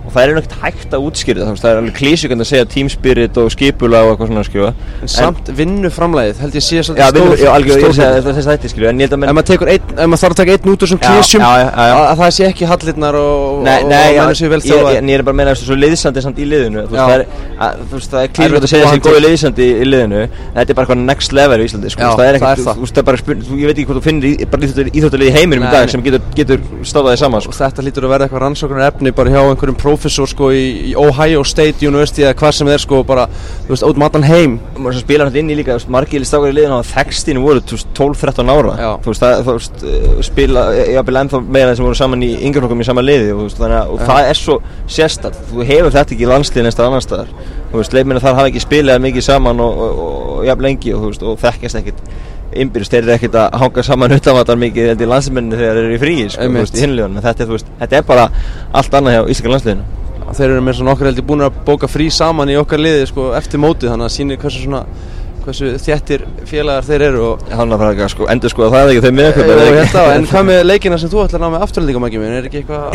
og 0.02 0.10
það 0.10 0.22
er 0.22 0.30
eiginlega 0.32 0.42
ekkert 0.42 0.62
hægt 0.64 0.94
að 0.96 1.04
útskýra 1.06 1.38
þetta, 1.46 1.60
það 1.62 1.70
er 1.70 1.78
alveg 1.78 1.94
klísugand 1.98 2.42
að 2.42 2.48
segja 2.48 2.66
team 2.72 2.88
spirit 2.90 3.34
og 3.38 3.46
skipula 3.54 4.00
og 4.02 4.08
eitthvað 4.12 4.28
svona, 4.32 4.42
skilja 4.48 4.70
En 5.02 5.08
samt 5.12 5.46
vinnuframlæðið 5.60 6.36
held 6.42 6.54
ég 6.58 6.64
sé 6.66 6.74
Já, 6.74 6.82
svolítið 6.88 7.14
vinnur, 7.20 7.36
já, 7.38 7.50
algjör, 7.52 7.76
ég 7.76 7.78
stór 7.78 7.92
hluti. 7.92 8.02
þetta 8.02 8.32
þessi 8.32 8.46
þætti, 8.48 8.66
skilju, 8.72 8.88
en 8.90 8.98
ég 8.98 9.06
held 9.06 9.14
að 9.14 9.20
menn 9.22 9.30
Ef 9.30 9.36
maður 9.38 10.22
þarf 10.22 10.32
að 10.32 10.38
taka 10.40 10.52
einn 10.56 10.70
út 10.72 10.82
úr 10.82 10.88
Já, 10.90 10.96
klísjum 11.06 11.42
að 11.46 11.62
að 12.02 12.16
það 12.22 12.30
sé 12.38 12.42
ekki 12.48 12.64
hallirnar 12.72 13.14
og, 13.20 13.62
Nei, 13.62 13.80
nei, 13.86 14.10
mennur 14.18 14.38
séu 14.40 14.50
vel 14.50 14.58
ég, 14.58 14.66
þjóðað 14.66 14.94
en 14.98 15.06
ég 15.12 15.16
er 15.20 15.22
bara 15.22 15.34
að 15.36 15.38
meina 15.38 15.54
þessu 15.54 15.76
liðsandi 15.78 16.20
samt 16.26 16.38
í 16.42 16.44
liðinu 16.50 16.80
það 16.90 17.14
er, 17.14 17.22
að, 17.62 17.72
Erfitt 17.92 18.14
að 18.58 18.72
segja 18.72 18.82
að 18.82 18.90
þessi 18.90 19.04
góði 19.06 19.22
liðsandi 19.26 19.66
í 19.70 19.86
liðinu 19.86 20.20
en 20.24 20.30
þetta 20.56 20.66
er 20.66 20.76
bara 20.78 20.84
eitthvað 20.88 21.02
next 21.06 21.30
level 21.36 21.60
í 21.62 21.66
Íslandi 21.68 21.88
ekkert, 24.22 25.12
finnir 25.12 25.26
í, 25.26 25.32
heiminum 25.34 25.66
í 25.66 25.72
dag 25.72 25.90
sem 25.90 26.02
getur, 26.04 26.22
getur 26.36 26.62
stáðað 26.86 27.14
því 27.14 27.20
saman 27.22 27.40
og 27.40 27.46
sko. 27.46 27.54
þetta 27.58 27.84
lítur 27.86 28.06
að 28.06 28.12
vera 28.14 28.26
eitthvað 28.26 28.42
rannsóknar 28.44 28.84
efni 28.86 29.12
bara 29.16 29.32
hjá 29.32 29.40
einhverjum 29.42 29.78
prófessor 29.80 30.30
sko 30.30 30.50
í, 30.54 30.62
í 30.90 30.94
Ohio 30.98 31.42
State 31.48 31.86
University 31.86 32.26
eða 32.26 32.36
hvað 32.40 32.54
sem 32.58 32.70
er 32.72 32.82
sko 32.82 33.02
bara, 33.06 33.26
þú 33.66 33.74
veist, 33.74 33.86
út 33.88 34.00
um 34.00 34.06
allan 34.06 34.26
heim. 34.28 34.58
Sem 34.78 35.00
spilar 35.02 35.30
hann 35.30 35.40
inn 35.42 35.52
í 35.52 35.58
líka, 35.58 35.78
margir 35.92 36.24
stákar 36.28 36.52
í 36.52 36.56
liðinu 36.56 36.80
á 36.80 36.90
þekstinu 36.92 37.44
voru, 37.44 37.62
þú 37.66 37.78
veist, 37.78 37.90
12-13 37.98 38.52
ára. 38.52 38.76
Já. 38.80 38.90
þú 39.04 39.12
veist, 39.12 39.24
það, 39.24 39.44
þú 39.46 39.56
veist, 39.58 39.86
eh, 39.92 40.22
spila 40.28 40.66
ég 40.78 41.00
hafði 41.00 41.18
ennþá 41.22 41.42
meira 41.58 41.76
sem 41.76 41.86
voru 41.86 41.98
saman 41.98 42.26
í 42.26 42.32
yngjörnokkum 42.48 42.82
í 42.82 42.88
sama 42.88 43.04
liði, 43.04 43.32
og, 43.34 43.44
veist, 43.46 43.62
að 43.62 43.92
og 43.92 44.02
það 44.02 44.30
er 44.30 44.40
svo 44.40 44.58
sérstætt, 44.86 45.38
þú 45.50 45.66
hefur 45.68 45.94
þetta 45.94 46.16
ekki 46.16 46.26
í 46.26 46.30
landsliðin 46.30 46.70
einstað 46.70 46.90
annar 46.90 47.04
staðar, 47.04 47.32
þú 47.70 47.80
veist, 47.80 47.96
leikminna 47.96 48.22
þar 48.22 48.38
hafa 48.40 48.52
ekki 48.52 48.64
spilað 48.64 49.02
mikið 49.06 49.26
saman 49.28 49.62
og, 49.62 49.82
og, 49.86 50.02
og, 50.06 50.44
jafn 50.48 50.66
lengi 50.66 50.94
og, 50.94 51.02
þú 51.02 51.12
veist, 51.12 51.26
og 51.26 51.40
þekkjast 51.42 51.80
ekkit 51.82 52.02
innbyrjus, 52.62 52.90
þeir 52.92 53.02
eru 53.02 53.14
ekkert 53.16 53.38
að 53.40 53.56
hanga 53.62 53.84
saman 53.86 54.14
utanvatar 54.18 54.60
mikið 54.60 54.92
held 54.92 55.04
í 55.04 55.08
landsliðminni 55.12 55.58
þegar 55.60 55.78
þeir 55.78 55.88
eru 55.88 55.96
í 55.96 56.02
fríi 56.02 56.28
sko, 56.34 56.48
veist, 56.56 56.76
í 56.76 56.84
hinliðunum, 56.84 57.24
þetta, 57.24 57.46
er, 57.46 57.66
þetta 57.82 57.98
er 57.98 58.06
bara 58.08 58.28
allt 58.80 58.96
annað 58.98 59.16
hjá 59.16 59.22
íslenska 59.22 59.54
landsliðinu. 59.54 59.88
Þeir 60.32 60.46
eru 60.48 60.62
með 60.64 60.78
svona 60.78 60.92
okkar 60.94 61.10
heldur 61.10 61.26
búin 61.28 61.44
að 61.44 61.56
bóka 61.66 61.88
frí 61.90 62.06
saman 62.14 62.48
í 62.48 62.56
okkar 62.56 62.80
liði 62.80 63.08
sko 63.10 63.32
eftir 63.36 63.60
mótið 63.60 63.92
þannig 63.92 64.08
að 64.08 64.14
sýnir 64.14 64.38
hversu 64.40 64.62
svona 64.62 64.84
hversu 65.46 65.66
þéttir 65.82 66.20
félagar 66.48 66.84
þeir 66.86 67.02
eru 67.08 67.20
og 67.26 67.38
að 67.52 67.72
fara 67.72 67.90
ekki 67.92 68.04
að 68.06 68.10
sko, 68.14 68.24
endur 68.32 68.50
sko 68.52 68.62
það 68.72 68.82
er 68.82 68.88
ekki 68.92 69.02
þau 69.04 69.14
með 69.18 69.28
Jú, 69.32 69.44
hérna, 69.76 70.02
en 70.14 70.24
hvað 70.30 70.42
með 70.48 70.60
leikina 70.70 70.96
sem 71.00 71.10
þú 71.12 71.18
ætlar 71.24 71.38
að 71.38 71.44
ná 71.44 71.48
með 71.54 71.62
afturhaldingamækjum 71.66 72.20
minn, 72.22 72.36
er 72.38 72.44
ekki 72.48 72.58
eitthvað 72.62 72.82
á... 72.86 72.94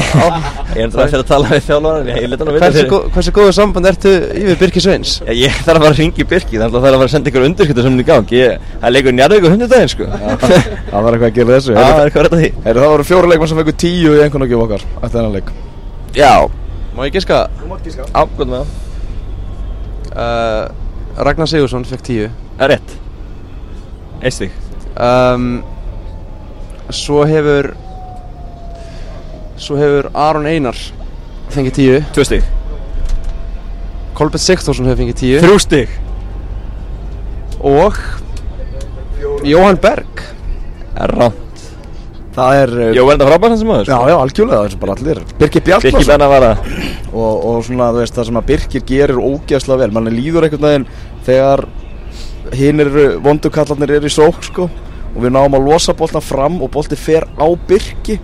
Ég 0.78 0.80
er 0.80 0.84
endur 0.86 1.02
eftir 1.04 1.20
að 1.22 1.30
tala 1.32 1.46
við 1.52 1.62
þjálfvaran 1.68 2.08
Ég 2.08 2.16
hann 2.24 2.34
að 2.48 2.52
hversu, 3.18 3.32
góðu 3.38 3.52
samband 3.58 3.86
ertu 3.92 4.12
yfir 4.38 4.58
Birki 4.62 4.82
Sveins? 4.84 5.12
Já, 5.24 5.34
Ég 5.38 5.52
þarf 5.62 5.78
að 5.78 5.84
fara 5.84 5.94
að 5.94 6.00
ringa 6.02 6.18
í 6.18 6.28
Birki 6.32 6.56
Þannig 6.58 6.68
að 6.68 6.74
það 6.74 6.84
þarf 6.88 6.94
að 6.94 7.00
fara 7.02 7.08
að 7.08 7.14
senda 7.16 7.28
ykkur 7.32 7.48
undirskipta 7.48 7.82
sem 7.86 7.98
í 7.98 8.08
gang. 8.08 8.28
Ég, 8.38 8.50
Það 8.78 8.88
er 8.88 8.94
leikur 8.96 9.14
njarðvík 9.18 9.46
og 9.48 9.52
hundudaginn 9.54 9.92
sko. 9.92 10.06
Það 10.08 11.02
var 11.06 11.12
eitthvað 11.12 11.30
að 11.30 11.38
gera 11.38 11.52
þessu. 11.58 11.74
Það 12.68 12.84
voru 12.88 13.06
fjóra 13.08 13.28
leikmann 13.32 13.48
Ragnar 21.18 21.50
Sigursson 21.50 21.86
fekk 21.88 22.04
tíu. 22.06 22.30
Það 22.58 22.64
er 22.68 22.74
rétt 22.76 22.96
Eistík 24.28 24.54
um, 25.02 25.48
Svo 26.94 27.24
hefur 27.30 27.72
Svo 29.58 29.78
hefur 29.80 30.12
Aron 30.14 30.46
Einar 30.50 30.78
fengið 31.54 31.78
tíu. 31.80 31.98
Tvö 32.14 32.28
stík 32.28 32.54
Kolbett 34.18 34.44
Sigþórsson 34.44 34.88
hefur 34.90 35.02
fengið 35.04 35.20
tíu. 35.24 35.42
Þrjú 35.42 35.58
stík 35.66 35.98
Og 37.66 37.98
Jóhann 39.48 39.80
Berg. 39.82 40.22
Er 40.98 41.14
rámt 41.18 41.48
Það 42.38 42.60
er 42.62 42.74
uh, 42.76 42.90
Jó, 42.94 43.04
er 43.08 43.16
þetta 43.16 43.28
frábært 43.32 43.54
hans 43.54 43.62
sem 43.64 43.70
maður? 43.70 43.88
Já, 43.90 43.98
já, 44.12 44.16
algjörlega, 44.22 44.58
það 44.60 44.68
er 44.70 44.82
bara 44.82 44.94
allir. 44.94 45.22
Birkir 45.22 45.40
Birki 45.42 45.62
Bjartmarsson 45.66 46.12
benna 46.12 46.28
var 46.30 46.46
að 46.46 46.60
og, 47.08 47.46
og 47.50 47.64
svona, 47.66 47.88
þú 47.96 48.02
veist, 48.04 48.14
það 48.18 48.28
sem 48.30 48.38
að 48.38 48.48
Birkir 48.52 48.84
gerir 48.92 49.22
ógeðslega 49.22 49.82
vel. 49.82 49.94
Mann 49.96 50.10
líður 50.14 50.46
einhvern 50.46 50.68
veginn 50.68 50.86
þegar 51.28 51.66
hinn 52.56 52.80
eru 52.84 53.08
vondukallarnir 53.24 53.98
eru 53.98 54.10
í 54.10 54.14
sók 54.14 54.40
sko, 54.48 54.70
og 55.14 55.20
við 55.24 55.34
náum 55.36 55.58
að 55.58 55.68
losa 55.68 55.96
boltan 55.98 56.24
fram 56.24 56.62
og 56.64 56.72
bolti 56.74 56.98
fer 57.00 57.28
á 57.36 57.48
Birki 57.68 58.20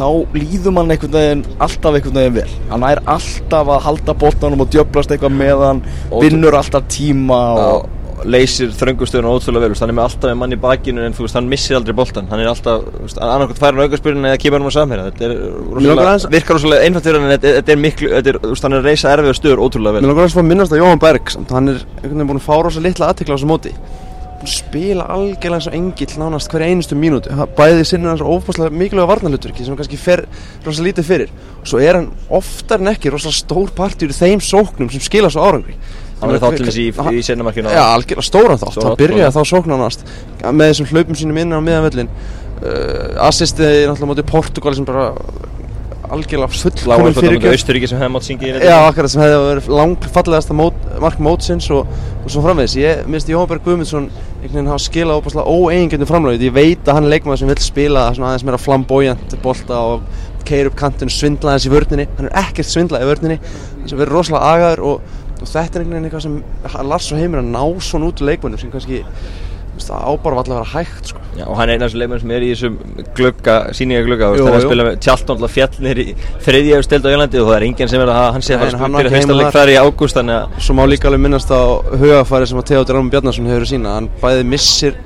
þá 0.00 0.06
líður 0.32 0.72
mann 0.72 0.92
einhvern 0.94 1.12
veginn 1.12 1.42
alltaf 1.60 1.96
einhvern 1.96 2.16
veginn 2.16 2.36
vel. 2.38 2.52
Hann 2.70 2.84
er 2.88 3.02
alltaf 3.04 3.68
að 3.74 3.82
halda 3.84 4.14
boltanum 4.16 4.64
og 4.64 4.70
djöblast 4.72 5.12
eitthvað 5.12 5.34
með 5.36 5.64
hann 5.66 5.82
vinnur 6.22 6.56
alltaf 6.56 6.86
tíma 6.92 7.40
og, 7.60 7.88
og 8.20 8.26
leysir 8.28 8.72
þröngustöðuna 8.76 9.30
ótrúlega 9.32 9.68
vel 9.70 9.78
hann 9.80 9.92
er 9.92 9.96
með 9.96 10.04
alltaf 10.04 10.28
með 10.30 10.38
mann 10.40 10.54
í 10.54 10.58
bakinu 10.60 11.04
en 11.06 11.14
þú 11.16 11.24
veist, 11.24 11.36
hann 11.38 11.48
missir 11.48 11.78
aldrei 11.78 11.94
boltan 11.96 12.28
hann 12.30 12.42
er 12.42 12.50
alltaf, 12.50 12.84
annarkvæmt 13.16 13.60
fær 13.60 13.72
hann 13.72 13.84
aukarspyrinu 13.86 14.28
eða 14.28 14.40
kemur 14.42 14.60
hann 14.60 14.68
á 14.68 14.76
samherja. 14.76 15.06
Þetta 15.08 15.24
er 15.24 15.32
langar 15.86 16.04
rosalega, 16.04 16.32
virkar 16.34 16.58
rosalega 16.58 16.86
einfalt 16.88 17.08
fyrir 17.08 17.20
hann 17.20 17.30
en 17.30 17.34
þetta, 17.36 17.54
þetta 17.60 17.74
er 17.74 17.80
miklu, 17.86 18.12
þetta 18.16 18.32
er, 18.34 18.40
þú 18.44 18.52
veist, 18.52 18.66
hann 18.66 18.76
er 18.76 18.82
að 18.84 18.90
reysa 18.90 19.14
erfið 19.14 19.34
stöður 19.40 19.64
ótrúlega 19.64 19.96
Mér 19.96 20.04
vel 20.04 20.12
langar 20.12 20.28
að 20.28 20.36
fá 20.36 20.42
að 20.44 20.50
minnast 20.50 20.76
að 20.76 20.82
Jóhann 20.82 21.02
Berg 21.06 21.34
samt, 21.34 21.56
hann 21.56 21.72
er 21.72 21.80
einhvern 21.80 22.14
veginn 22.20 22.30
búin 22.30 22.42
að 22.42 22.46
fá 22.50 22.54
rosa 22.60 22.84
litla 22.84 23.10
aðtekla 23.10 23.34
á 23.34 23.36
þessu 23.38 23.50
móti. 23.50 23.74
Að 24.40 24.48
spila 24.48 25.04
algjörlega 25.12 25.58
eins 25.58 25.66
og 25.68 25.74
engill 25.76 26.14
nánast 26.16 26.48
hverja 26.48 26.70
einustu 26.72 26.96
mínútu. 26.96 27.32
Ha- 27.36 27.44
bæði 27.58 27.82
sinnir 27.84 28.08
hans 28.08 28.22
ófáslega 28.24 28.72
mikilvæga 28.72 29.10
varnarluturki 29.10 29.66
sem 29.66 29.76
kannski 29.76 29.98
fer 30.00 30.22
rosa 30.64 30.80
lítið 30.86 31.04
fyrir. 31.04 31.34
Og 31.60 31.68
svo 31.68 31.82
er 31.84 31.98
hann 31.98 32.06
oftar 32.32 32.80
en 32.80 32.88
ekki 32.94 33.12
rosa 33.12 33.28
stór 33.36 33.68
partur 33.76 34.08
í 34.08 34.16
þeim 34.16 34.40
sóknum 34.40 34.88
sem 34.88 35.04
skila 35.04 35.28
svo 35.28 35.44
árangri 35.44 35.76
hann 36.20 36.34
er 36.34 36.42
þáttum 36.44 36.68
þessi 36.68 36.86
í, 36.88 37.16
í 37.16 37.24
sennamarkinu 37.26 37.72
Já, 37.74 37.82
algjörlega 37.94 38.26
stóran 38.26 38.60
þátt, 38.60 38.80
hann 38.84 38.98
byrjaði 39.00 39.34
þá 39.36 39.52
sóknarnast 39.52 40.06
með 40.44 40.72
þessum 40.72 40.90
hlaupum 40.92 41.20
sínum 41.20 41.40
inn 41.42 41.56
á 41.56 41.60
miðanvöllin 41.64 42.10
uh, 42.10 43.28
assistið 43.28 43.86
náttúrulega 43.88 44.12
móti 44.12 44.26
Portugal 44.30 44.76
sem 44.76 44.88
bara 44.88 45.10
algjörlega 46.10 46.50
full 46.50 46.90
lágan 46.90 47.14
fyrir 47.14 47.36
ekki 47.36 47.50
Austuríki 47.54 47.88
sem 47.90 48.00
hefði 48.00 48.12
mátt 48.14 48.26
syngja 48.26 48.48
í 48.50 48.64
Já, 48.66 48.76
akkurat 48.88 49.12
sem 49.12 49.22
hefði 49.22 49.38
verið 49.44 49.68
langfallegasta 49.78 50.56
mót, 50.56 50.80
mark 51.02 51.20
mótsins 51.22 51.68
og, 51.74 51.90
og 52.24 52.32
svo 52.32 52.42
framvegis. 52.44 52.76
Ég 52.80 53.04
minnst 53.10 53.30
Jóhann 53.30 53.50
Berg 53.50 53.64
Guðmundsson 53.66 54.08
einhvern 54.40 54.56
veginn 54.56 54.72
hafa 54.72 54.84
skilað 54.86 55.20
óbúslega 55.20 55.54
óeigingjöndu 55.54 56.08
framlögið 56.10 56.46
ég 56.48 56.56
veit 56.56 56.88
að 56.88 56.98
hann 56.98 57.06
er 57.06 57.14
leikmaður 57.14 57.42
sem 57.42 57.52
vil 57.52 57.58
spila 57.62 58.08
svona 58.16 58.32
aðeins 58.32 58.46
meira 58.48 58.60
flamboyant 58.60 59.36
bolta 59.44 59.80
og 59.92 60.04
keir 60.48 60.70
upp 60.70 60.78
kantinu, 60.80 61.12
svindla 61.14 61.54
aðeins 61.54 61.68
í 61.68 61.74
vörninni. 61.74 62.08
Hann 62.18 62.30
er 62.30 62.38
ekkert 62.42 62.70
svindla 62.70 63.02
í 63.04 63.08
vörninni. 63.08 63.38
Þess 63.84 63.94
að 63.94 64.02
verið 64.02 64.16
rosalega 64.16 64.54
agaður 64.56 64.84
og, 64.88 65.18
og 65.40 65.48
þetta 65.50 65.78
er 65.78 65.84
einhvern 65.84 65.96
veginn 65.96 66.10
eitthvað 66.10 66.26
sem 66.26 66.88
Lars 66.90 67.12
og 67.12 67.20
Heimir 67.20 67.42
að 67.42 67.52
ná 67.54 67.62
svona 67.84 68.10
út 68.10 68.20
úr 68.20 68.30
leikmönnum 68.30 68.60
sem 68.60 68.72
kannski 68.72 69.04
var 69.80 70.34
alltaf 70.36 70.50
að 70.50 70.58
vera 70.58 70.68
hægt 70.74 71.10
sko. 71.10 71.20
Já, 71.38 71.44
og 71.46 71.56
hann 71.56 71.70
er 71.70 71.76
einn 71.76 71.84
af 71.84 71.88
þessum 71.88 72.00
leikmenn 72.02 72.20
sem 72.20 72.32
er 72.34 72.44
í 72.44 72.48
þessum 72.52 72.74
glugga, 73.16 73.54
síninga 73.76 74.02
glugga, 74.04 74.30
þannig 74.36 74.58
að 74.58 74.64
spila 74.66 74.86
með 74.88 75.06
alltaf 75.14 75.54
fjallnir 75.54 76.00
í 76.02 76.06
þriðja 76.44 76.80
stild 76.84 77.06
á 77.06 77.10
Jólandi 77.14 77.40
og 77.40 77.48
það 77.48 77.56
er 77.56 77.66
enginn 77.68 77.92
sem 77.92 78.04
er 78.04 78.12
að 78.12 78.20
hann 78.34 78.44
sé 78.44 78.56
að 78.56 78.64
fara 78.64 78.74
en 78.74 78.82
hann 78.82 78.90
að 78.90 78.98
var 78.98 79.06
spila 79.06 79.08
ekki 79.08 79.16
fyrsta 79.16 79.32
heima 79.32 79.40
leik 79.40 79.56
þar. 79.56 79.72
í 79.72 79.78
ágúst 79.80 80.20
svo 80.66 80.76
má 80.76 80.82
líka 80.90 81.08
alveg 81.08 81.24
minnast 81.24 81.54
á 81.54 81.62
hugafæri 82.02 82.50
sem 82.50 82.60
að 82.60 82.68
Theodor 82.72 82.98
Rálmur 82.98 83.14
Bjarnarsson 83.14 83.50
hefur 83.50 83.70
sína 83.70 83.96
hann 83.96 84.10
bæði 84.20 84.46
missir 84.50 84.98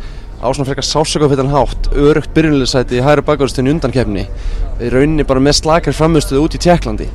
á 0.43 0.49
svona 0.49 0.67
frekar 0.69 0.89
sásökafittan 0.89 1.53
hátt 1.53 1.93
örugt 1.95 2.35
byrjunleysæti 2.35 2.99
í 2.99 3.05
hægri 3.05 3.25
bakgóðstunni 3.29 3.73
undankefni 3.77 4.27
í 4.81 4.91
rauninni 4.93 5.29
bara 5.29 5.45
með 5.45 5.61
slakar 5.61 5.97
framistuðu 5.97 6.49
út 6.49 6.59
í 6.59 6.63
Tjekklandi 6.65 7.09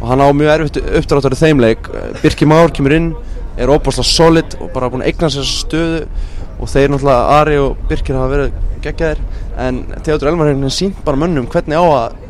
og 0.00 0.08
hann 0.10 0.22
á 0.22 0.28
mjög 0.36 0.52
erfitt 0.54 0.80
uppdráttur 0.82 1.36
í 1.36 1.40
þeim 1.40 1.62
leik. 1.62 1.88
Birki 2.22 2.48
Már 2.48 2.72
kemur 2.74 2.96
inn 2.96 3.10
er 3.56 3.72
óbúslega 3.72 4.04
solid 4.08 4.56
og 4.60 4.70
bara 4.74 4.90
búin 4.92 5.04
að 5.04 5.12
eigna 5.12 5.30
sér 5.32 5.48
stöðu. 5.48 6.04
Og 6.56 6.70
þeir 6.72 6.92
náttúrulega 6.92 7.40
Ari 7.40 7.56
og 7.60 7.80
Birkir 7.88 8.16
hafa 8.16 8.32
verið 8.32 8.54
geggjaðir. 8.84 9.18
En 9.60 9.82
Theodor 10.04 10.30
Elmar 10.30 10.52
hefur 10.52 10.72
sínt 10.72 11.02
bara 11.04 11.20
mönnum 11.20 11.48
hvernig 11.52 11.76
á 11.76 11.84
að 11.84 12.22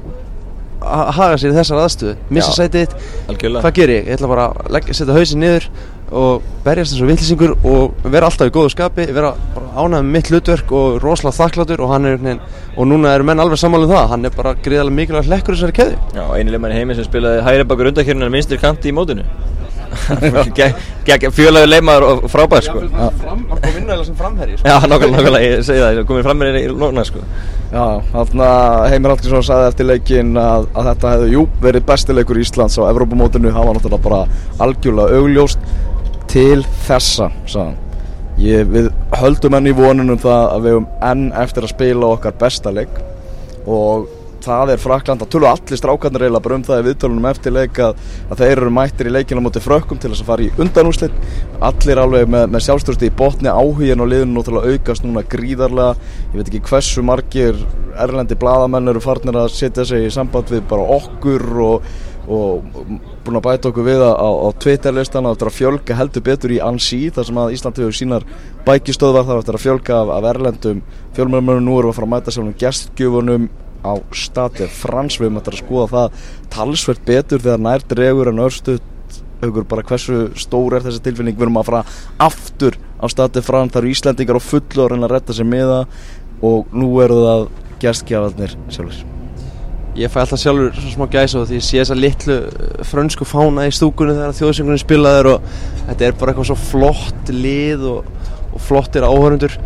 haga 1.16 1.36
sér 1.40 1.54
í 1.54 1.56
þessar 1.56 1.82
aðstöðu. 1.82 2.16
Missa 2.30 2.54
sætið 2.54 2.94
hvað 3.26 3.72
ger 3.78 3.92
ég? 3.94 4.06
Ég 4.06 4.18
ætla 4.18 4.30
bara 4.30 4.48
að 4.66 4.90
setja 4.92 5.16
hausin 5.16 5.42
niður 5.42 5.68
og 6.14 6.44
berjast 6.62 6.94
eins 6.94 7.02
og 7.02 7.10
vittlisingur 7.10 7.54
og 7.66 8.06
vera 8.06 8.28
alltaf 8.28 8.46
í 8.46 8.54
góðu 8.54 8.70
skapi, 8.74 9.08
vera 9.14 9.32
bara 9.54 9.72
ánægð 9.74 10.04
með 10.04 10.12
mitt 10.14 10.30
hlutverk 10.30 10.72
og 10.78 11.00
rosalega 11.02 11.38
þakkláttur 11.40 11.82
og 11.82 11.92
hann 11.94 12.06
er 12.12 12.38
og 12.76 12.86
núna 12.86 13.14
eru 13.16 13.26
menn 13.26 13.42
alveg 13.42 13.58
sammála 13.58 13.88
um 13.88 13.94
það, 13.94 14.08
hann 14.12 14.28
er 14.28 14.36
bara 14.36 14.54
gríðarlega 14.62 15.00
mikilvægt 15.00 15.30
hlekkur 15.30 15.56
í 15.56 15.58
þessari 15.58 15.76
keði. 15.80 16.00
Já, 16.14 16.24
eini 16.36 16.52
leikmenn 16.54 16.74
í 16.74 16.80
heimi 16.80 16.96
sem 16.98 17.06
spilaði 17.08 17.44
hægri 17.46 17.68
bakur 17.70 17.90
undakjörnum 17.90 18.28
en 18.28 18.36
minnstir 18.36 18.60
kanti 18.62 18.92
í 18.92 18.96
mótinu. 18.96 19.26
Fjölaður 21.36 21.70
leikmaður 21.70 22.04
og 22.06 22.24
frábær 22.28 22.64
sko. 22.66 22.82
Fram, 22.90 23.44
hann 23.48 23.62
kom 23.62 23.72
vinna 23.72 23.94
eða 23.94 24.04
sem 24.04 24.18
framherri, 24.18 24.56
Já, 24.58 24.74
nákvæmlega, 24.82 25.14
nákvæmlega, 25.14 25.46
ég 25.46 25.64
segi 25.64 25.82
það, 25.82 26.00
komið 26.10 26.26
fram 26.26 26.42
með 26.42 26.58
í 26.60 26.64
lóna 26.74 27.04
sko. 27.06 27.22
Já, 27.70 27.84
þarna 28.12 28.48
Heimir 28.92 29.14
Hallgrímsson 29.14 29.46
sagði 29.46 29.70
eftir 29.70 29.88
leikinn 29.88 30.36
að, 30.42 30.68
að 30.74 30.90
þetta 30.90 31.14
hefði, 31.14 31.32
jú, 31.32 31.46
verið 31.64 31.86
bestileikur 31.88 32.42
Íslands 32.42 32.76
á 32.76 32.82
Evrópumótinu, 32.90 33.54
hann 33.54 33.70
var 33.70 33.78
náttúrulega 33.78 34.04
bara 34.04 34.20
algjörlega 34.66 35.20
augljóst 35.22 35.70
til 36.36 36.60
þessa. 36.84 37.30
Ég, 38.36 38.68
við 38.68 38.90
höldum 39.16 39.56
enn 39.56 39.70
í 39.70 39.72
vonunum 39.76 40.20
það 40.20 40.42
að 40.50 40.66
við 40.66 40.74
höfum 40.74 40.88
enn 41.08 41.26
eftir 41.40 41.64
að 41.64 41.72
spila 41.72 42.12
okkar 42.12 42.36
besta 42.42 42.72
leik. 42.76 42.98
Og 43.64 44.10
það 44.44 44.74
er 44.74 44.82
Frakland, 44.82 45.22
það 45.22 45.30
tölur 45.32 45.48
allir 45.50 45.80
strákarnir 45.80 46.24
eiginlega 46.26 46.44
bara 46.44 46.58
um 46.58 46.64
það 46.66 46.82
í 46.82 46.84
viðtölunum 46.86 47.28
eftir 47.30 47.54
leik 47.56 47.80
að, 47.82 48.02
að 48.28 48.42
þeir 48.42 48.52
eru 48.52 48.72
mættir 48.76 49.08
í 49.08 49.14
leikinu 49.14 49.42
á 49.42 49.46
móti 49.46 49.62
frökkum 49.64 49.98
til 50.02 50.12
þess 50.12 50.22
að 50.22 50.28
fara 50.28 50.44
í 50.44 50.50
undanúslit 50.62 51.16
allir 51.66 52.02
alveg 52.02 52.30
með, 52.30 52.44
með 52.52 52.64
sjálfstörsti 52.68 53.10
í 53.10 53.14
botni 53.18 53.50
áhugin 53.50 54.04
og 54.04 54.10
liðinu 54.12 54.44
til 54.46 54.58
að 54.60 54.68
aukast 54.74 55.06
núna 55.06 55.24
gríðarlega, 55.32 56.12
ég 56.28 56.36
veit 56.38 56.50
ekki 56.52 56.62
hversu 56.68 57.06
margir 57.06 57.58
erlendi 57.96 58.38
bladamenn 58.38 58.92
eru 58.92 59.02
farnir 59.02 59.40
að 59.40 59.54
setja 59.56 59.88
sig 59.88 60.06
í 60.06 60.12
samband 60.14 60.52
við 60.52 60.62
bara 60.70 60.86
okkur 61.00 61.46
og, 61.64 61.90
og 62.26 62.64
búin 63.24 63.38
að 63.38 63.44
bæta 63.44 63.70
okkur 63.70 63.86
við 63.86 64.02
á, 64.02 64.12
á 64.14 64.48
Twitter-listan 64.62 65.28
að 65.30 65.46
fjölga 65.54 65.98
heldur 65.98 66.24
betur 66.26 66.54
í 66.56 66.62
ANSI 66.62 67.10
þar 67.14 67.28
sem 67.28 67.38
að 67.42 67.54
Ísland 67.54 67.78
hefur 67.82 67.96
sínar 67.96 68.26
bækistöðvar 68.66 69.28
þar 69.28 69.58
að 69.58 69.62
fjölga 69.62 70.00
af, 70.00 70.10
af 70.16 70.28
erlendum 70.32 70.82
fjölmjörnum 71.16 71.62
nú 71.64 71.78
eru 71.78 71.92
að 71.92 71.98
fara 72.00 72.08
að 72.08 72.14
mæta 72.16 72.34
sjálfum 72.34 72.58
gestgjöfunum 72.60 73.48
á 73.86 73.92
stati 74.10 74.66
frans 74.72 75.20
við 75.20 75.32
möttum 75.36 75.54
að 75.54 75.62
skoða 75.62 75.88
það 75.94 76.28
talsvert 76.56 77.06
betur 77.06 77.42
þegar 77.44 77.62
nær 77.62 77.86
dregur 77.86 78.32
en 78.32 78.44
örstuðt 78.46 78.92
aukur 79.44 79.66
bara 79.68 79.84
hversu 79.86 80.30
stór 80.38 80.78
er 80.78 80.86
þessi 80.86 81.02
tilfinning. 81.04 81.36
Við 81.36 81.46
erum 81.46 81.60
að 81.60 81.68
fara 81.70 81.82
aftur 82.26 82.78
á 82.96 83.06
stati 83.12 83.44
frans 83.44 83.74
það 83.74 83.82
eru 83.82 83.92
Íslandingar 83.92 84.40
á 84.40 84.48
fullu 84.48 84.86
og 84.86 84.92
reyna 84.92 85.10
að 85.10 85.18
retta 85.18 85.36
sig 85.36 85.48
með 85.48 85.74
það 85.74 86.48
og 86.52 86.72
nú 86.76 86.94
eru 87.04 87.20
það 87.26 87.46
gæstgjafarnir 87.84 88.58
sjálfur 88.72 89.15
Ég 89.96 90.12
fæ 90.12 90.18
alltaf 90.20 90.40
sjálfur 90.42 90.74
svona 90.76 90.92
smá 90.92 91.06
gæsa 91.08 91.42
því 91.48 91.56
ég 91.56 91.64
sé 91.64 91.78
þessa 91.80 91.96
litlu 91.96 92.34
frönsku 92.84 93.24
fána 93.24 93.64
í 93.64 93.72
stúkunni 93.72 94.12
þegar 94.12 94.34
þjóðsöngunni 94.36 94.82
spilaður 94.82 95.28
og 95.30 95.46
þetta 95.86 96.04
er 96.04 96.18
bara 96.20 96.34
eitthvað 96.34 96.48
svo 96.50 96.56
flott 96.60 97.32
lið 97.32 97.86
og, 97.94 98.10
og 98.52 98.64
flottir 98.66 99.06
áhörundur 99.08 99.56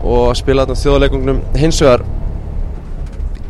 og 0.00 0.30
að 0.30 0.38
spila 0.40 0.64
þetta 0.64 0.80
þjóðleikungnum 0.86 1.42
hins 1.60 1.82
vegar 1.84 2.06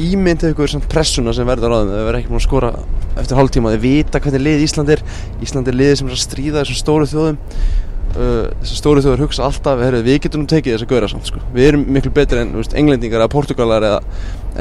ímyndið 0.03 0.57
ykkur 0.57 0.75
samt 0.75 0.91
pressuna 0.91 1.35
sem 1.37 1.47
verður 1.47 1.71
á 1.71 1.79
þeim. 1.79 1.95
Þau 1.95 2.03
verður 2.03 2.19
ekki 2.19 2.33
múin 2.33 2.43
að 2.43 2.47
skora 2.49 2.73
eftir 3.15 3.39
hálf 3.39 3.55
tíma 3.55 3.75
þau 3.77 3.83
vita 3.85 4.23
hvernig 4.25 4.43
lið 4.43 4.65
Ísland 4.67 4.91
er. 4.91 5.03
Ísland 5.45 5.71
er 5.71 5.79
liðið 5.79 6.01
sem 6.01 6.11
er 6.11 6.17
að 6.17 6.25
stríða 6.25 6.65
þessum 6.65 6.81
stóru 6.81 7.11
þjóðum 7.13 7.39
uh, 8.15 8.51
þessum 8.63 8.81
stóru 8.81 9.05
þjóður 9.05 9.25
hugsa 9.27 9.47
alltaf 9.49 9.83
heru, 9.85 10.03
við 10.07 10.21
getum 10.27 10.47
tekið 10.51 10.77
þess 10.77 10.87
að 10.87 10.93
gauðra 10.93 11.11
samt 11.13 11.31
sko. 11.31 11.43
við 11.55 11.69
erum 11.71 11.85
miklu 11.97 12.15
betur 12.15 12.43
en 12.43 12.55
veist, 12.59 12.77
englendingar 12.79 13.25
eða 13.25 13.33
portugalar 13.35 13.89
eða, 13.91 14.01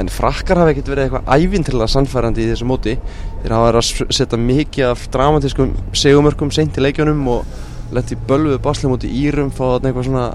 en 0.01 0.11
frakkar 0.13 0.63
hafa 0.63 0.73
ekkert 0.73 0.93
verið 0.93 1.07
eitthvað 1.07 1.31
ævintilega 1.37 1.91
sannfærandi 1.93 2.43
í 2.45 2.49
þessu 2.51 2.69
móti 2.69 2.97
þeir 3.43 3.55
hafa 3.57 3.69
verið 3.69 3.83
að 3.83 4.17
setja 4.19 4.41
mikið 4.41 4.89
af 4.89 5.07
dramatískum 5.13 5.73
segumörkum 6.03 6.53
seint 6.53 6.77
í 6.77 6.85
leikjónum 6.85 7.25
og 7.37 7.93
lett 7.93 8.09
í 8.09 8.17
bölvuðu 8.27 8.61
basli 8.63 8.89
múti 8.89 9.11
írum 9.21 9.51
fá 9.53 9.75
eitthvað 9.77 10.07
svona 10.07 10.29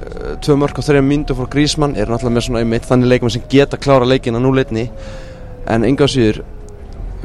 Eh, 0.00 0.36
tvö 0.40 0.56
mörg 0.56 0.78
á 0.78 0.82
þreja 0.84 1.02
myndu 1.04 1.34
fór 1.36 1.48
Grísmann 1.50 1.96
er 1.98 2.08
náttúrulega 2.08 2.36
með 2.36 2.44
svona 2.46 2.60
einmitt 2.62 2.86
þannig 2.88 3.10
leikmann 3.10 3.32
sem 3.34 3.42
geta 3.50 3.78
klára 3.80 4.06
leikin 4.06 4.38
að 4.38 4.44
núleitni 4.46 4.84
en 5.68 5.84
enga 5.84 6.06
síður 6.08 6.40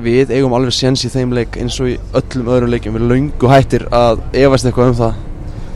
við 0.02 0.34
eigum 0.36 0.56
alveg 0.58 0.76
séns 0.76 1.06
í 1.08 1.12
þeim 1.14 1.36
leik 1.36 1.56
eins 1.62 1.78
og 1.82 1.94
í 1.94 2.00
öllum 2.16 2.52
öðrum 2.56 2.74
leikum 2.74 2.98
við 2.98 3.08
laungu 3.12 3.52
hættir 3.52 3.88
að 3.96 4.22
efast 4.36 4.68
eitthvað 4.68 4.92
um 4.92 5.00
það. 5.00 5.24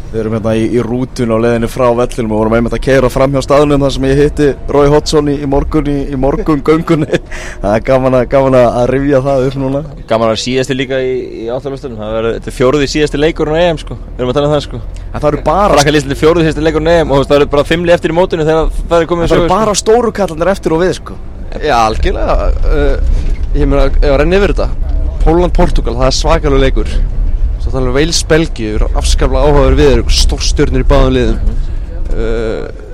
Við 0.10 0.24
erum 0.24 0.34
hérna 0.34 0.52
í, 0.58 0.64
í 0.74 0.82
rútun 0.82 1.30
á 1.30 1.38
leðinu 1.38 1.68
frá 1.70 1.86
vellinum 1.94 2.32
og 2.34 2.40
vorum 2.40 2.56
einmitt 2.58 2.74
að 2.74 2.82
keira 2.82 3.12
fram 3.14 3.36
hjá 3.36 3.44
staðunum 3.46 3.84
þar 3.86 3.94
sem 3.94 4.08
ég 4.10 4.22
hitti 4.24 4.48
Rói 4.74 4.88
Hotsson 4.90 5.30
í, 5.30 5.36
í 5.38 5.50
morgun 5.50 5.92
í, 5.92 5.98
í 6.10 6.18
morgun 6.18 6.64
göngunni. 6.66 7.20
Það 7.62 7.76
er 7.76 7.86
gaman 7.86 8.18
að, 8.18 8.26
gaman 8.32 8.58
að 8.58 8.88
rivja 8.90 9.22
það 9.22 9.46
upp 9.52 9.60
núna. 9.62 9.84
Gaman 10.10 10.34
að 10.34 10.42
síðasti 10.48 10.80
líka 10.80 10.98
í, 11.06 11.14
í 11.44 11.48
áttalustunum 11.54 12.02
það 12.02 12.30
er 12.32 12.50
fjóruði 12.58 12.90
síðasti 12.90 13.22
leikurinn 13.22 13.60
á 13.62 13.62
EM 13.68 13.82
sko. 13.84 14.00
Við 14.16 14.24
erum 14.24 14.34
að 14.34 14.40
tala 14.40 14.50
um 14.50 14.56
það 14.56 14.66
sko. 14.66 14.82
En 15.06 15.20
það 15.20 15.30
eru 15.30 15.46
bara 15.46 16.16
fjóruði 16.24 16.48
síðasti 16.48 16.66
leikurinn 16.66 16.90
á 16.90 16.94
EM 16.96 17.14
og 17.14 17.28
það 17.28 17.42
eru 17.44 17.52
bara 17.54 17.70
fimmli 17.70 17.94
eftir 17.94 18.16
í 18.16 18.18
mótunum 18.18 18.50
þegar 18.50 18.74
það 18.80 19.04
er 19.04 19.12
komið 19.14 19.30
það 19.30 19.44
eru 19.44 19.52
bara 19.54 19.78
stóru 19.78 20.16
kallanir 20.16 20.54
eftir 20.56 20.74
og 20.74 20.88
við 20.88 20.96
sko. 21.04 21.20
Já, 21.58 21.76
algjörlega. 21.82 22.50
Uh, 22.66 23.19
ég 23.56 23.66
meina, 23.70 23.88
ef 23.90 24.12
að 24.12 24.20
renna 24.22 24.38
yfir 24.40 24.54
þetta 24.54 24.98
Póland-Portugal, 25.24 25.96
það 26.00 26.10
er 26.10 26.18
svakalega 26.18 26.66
leikur. 26.66 26.92
Svo 27.60 27.74
þannig 27.74 27.90
að 27.92 27.98
Wales 27.98 28.22
Belgi 28.30 28.70
eru 28.76 28.92
afskafla 29.00 29.42
áhugaður 29.46 29.80
við 29.80 29.90
eru 29.96 30.14
stórstjörnir 30.20 30.86
í 30.86 30.90
báðum 30.90 31.18
liðum. 31.18 31.58
Uh, 32.14 32.86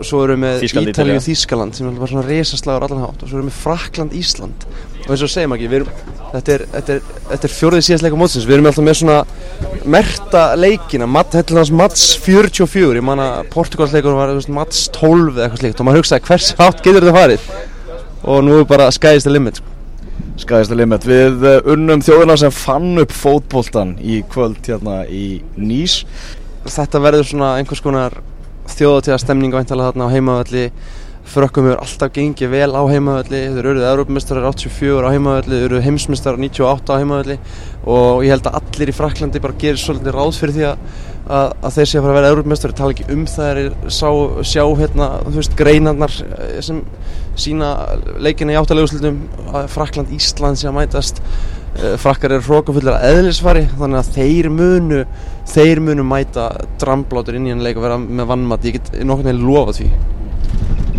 Svo 0.00 0.22
eru 0.24 0.32
við 0.32 0.40
með 0.40 0.62
Ítalið 0.64 1.18
og 1.18 1.24
Þískaland 1.26 1.76
sem 1.76 1.88
er 1.90 1.96
bara 1.98 2.08
svona 2.08 2.22
resaslagur 2.24 2.86
allan 2.86 3.02
hátt. 3.04 3.20
Og 3.20 3.28
svo 3.28 3.36
eru 3.36 3.42
við 3.42 3.50
með 3.50 3.58
Frakland 3.58 4.14
Ísland. 4.16 4.62
Og 5.02 5.10
eins 5.12 5.24
og 5.26 5.32
segjum 5.32 5.54
ekki, 5.56 5.68
erum, 5.76 5.90
þetta 6.30 6.54
er, 6.54 6.64
er, 6.78 7.02
er 7.36 7.52
fjórið 7.52 7.84
síðast 7.84 8.06
leika 8.06 8.20
mótsins. 8.20 8.46
Við 8.48 8.56
erum 8.56 8.70
alltaf 8.70 8.86
með 8.86 8.96
svona 9.02 9.18
merta 9.84 10.44
leikina 10.56 11.08
Mats 11.10 12.06
44 12.24 12.96
ég 12.96 13.04
man 13.04 13.20
að 13.20 13.50
Portugalsleikur 13.52 14.16
var 14.16 14.32
Mats 14.56 14.86
12 14.96 15.34
eða 15.34 15.46
eitthvað 15.48 15.62
slikt 15.64 15.82
og 15.82 15.88
maður 15.88 16.02
hugsaði 16.02 16.26
hvers 16.28 16.50
hátt 16.60 16.82
getur 16.84 17.04
þetta 17.04 17.16
farið 17.16 17.69
og 18.22 18.42
nú 18.44 18.60
er 18.60 18.66
bara 18.68 18.90
skæðist 18.92 19.28
að 19.30 19.38
limit 19.38 19.60
sko 19.60 19.76
Skæðist 20.40 20.72
að 20.72 20.78
limit. 20.80 21.04
Við 21.04 21.42
eh, 21.44 21.66
unnum 21.68 22.00
þjóðina 22.04 22.36
sem 22.40 22.52
fann 22.54 23.00
upp 23.02 23.12
fótbóltan 23.12 23.94
í 24.00 24.22
kvöld 24.32 24.64
hérna 24.64 25.02
í 25.04 25.42
Nýs. 25.60 25.98
Þetta 26.64 27.02
verður 27.04 27.28
svona 27.28 27.50
einhvers 27.58 27.82
konar 27.84 28.16
þjóðatíða 28.72 29.18
stemning 29.20 29.52
væntalega 29.52 29.92
þarna 29.92 30.08
á 30.08 30.12
heimavalli. 30.14 30.64
Frökkum 31.28 31.66
hefur 31.68 31.82
alltaf 31.84 32.10
gengið 32.16 32.50
vel 32.50 32.72
á 32.72 32.82
heimavalli. 32.88 33.40
Þeir 33.52 33.66
eruð 33.70 33.86
Európamistrar 33.86 34.46
84 34.48 35.04
á 35.04 35.10
heimavalli, 35.12 35.58
þeir 35.60 35.66
eruð 35.68 35.84
heimsmistrar 35.84 36.40
98 36.40 36.90
á 36.90 36.96
heimavalli 36.96 37.36
og 37.84 38.24
ég 38.24 38.32
held 38.34 38.48
að 38.48 38.56
allir 38.58 38.90
í 38.90 38.96
Fraklandi 38.96 39.42
bara 39.44 39.58
gerir 39.60 39.78
svolítið 39.78 40.16
ráð 40.16 40.32
fyrir 40.40 40.56
því 40.56 40.66
að, 40.70 40.82
að, 41.28 41.54
að 41.68 41.76
þeir 41.76 41.90
sé 41.90 42.00
að 42.00 42.06
fara 42.06 42.14
að 42.14 42.18
vera 42.18 42.32
Európamistrar. 42.34 42.72
Ég 42.72 42.80
tala 42.80 42.96
ekki 42.96 43.08
um 43.14 43.24
það 43.30 43.60
þeir 43.60 44.44
sjá 44.50 44.64
hérna, 44.80 45.08
veist, 45.36 45.56
greinarnar 45.60 46.18
eh, 46.26 46.58
sem 46.66 46.82
sína 47.38 47.72
leikina 48.18 48.56
í 48.56 48.60
áttaleguslutum 48.60 49.20
Frakland, 49.70 50.10
Ísland 50.16 50.58
sem 50.58 50.74
mætast 50.74 51.20
eh, 51.22 51.98
frakkar 52.00 52.34
eru 52.34 52.48
hrókafullir 52.48 52.96
að 52.96 53.10
eðlisfari 53.12 53.68
þannig 53.76 54.00
að 54.02 54.14
þeir 54.16 54.50
munu 54.56 55.04
þeir 55.50 55.84
munu 55.84 56.06
mæta 56.06 56.50
dramblátur 56.82 57.38
inn 57.38 57.46
í 57.46 57.54
hann 57.54 57.62
leik 57.64 57.78
og 57.78 57.86
vera 57.86 58.00
með 58.00 58.32
vannmatt, 58.32 58.66
ég 58.66 58.80
get 58.80 58.96
nokkur 59.06 59.30
með 59.30 59.44
lofa 59.46 59.78
því 59.78 59.92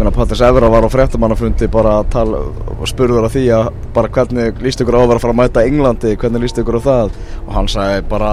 Pattis 0.09 0.41
Evra 0.41 0.69
var 0.73 0.81
á 0.81 0.89
fréttamannafundi 0.89 1.67
bara 1.69 1.99
að 1.99 2.07
tala 2.15 2.39
og 2.73 2.87
spurður 2.89 3.27
að 3.27 3.35
því 3.35 3.43
að 3.53 3.67
bara 3.93 4.09
hvernig 4.15 4.63
líst 4.65 4.81
ykkur 4.81 4.97
á 4.97 5.01
að 5.03 5.11
vera 5.11 5.19
að 5.19 5.25
fara 5.27 5.35
að 5.35 5.41
mæta 5.43 5.65
Englandi 5.69 6.15
hvernig 6.17 6.41
líst 6.41 6.57
ykkur 6.57 6.79
á 6.81 6.87
það? 6.87 7.19
Og 7.45 7.51
hann 7.53 7.69
sagði 7.69 8.07
bara 8.09 8.31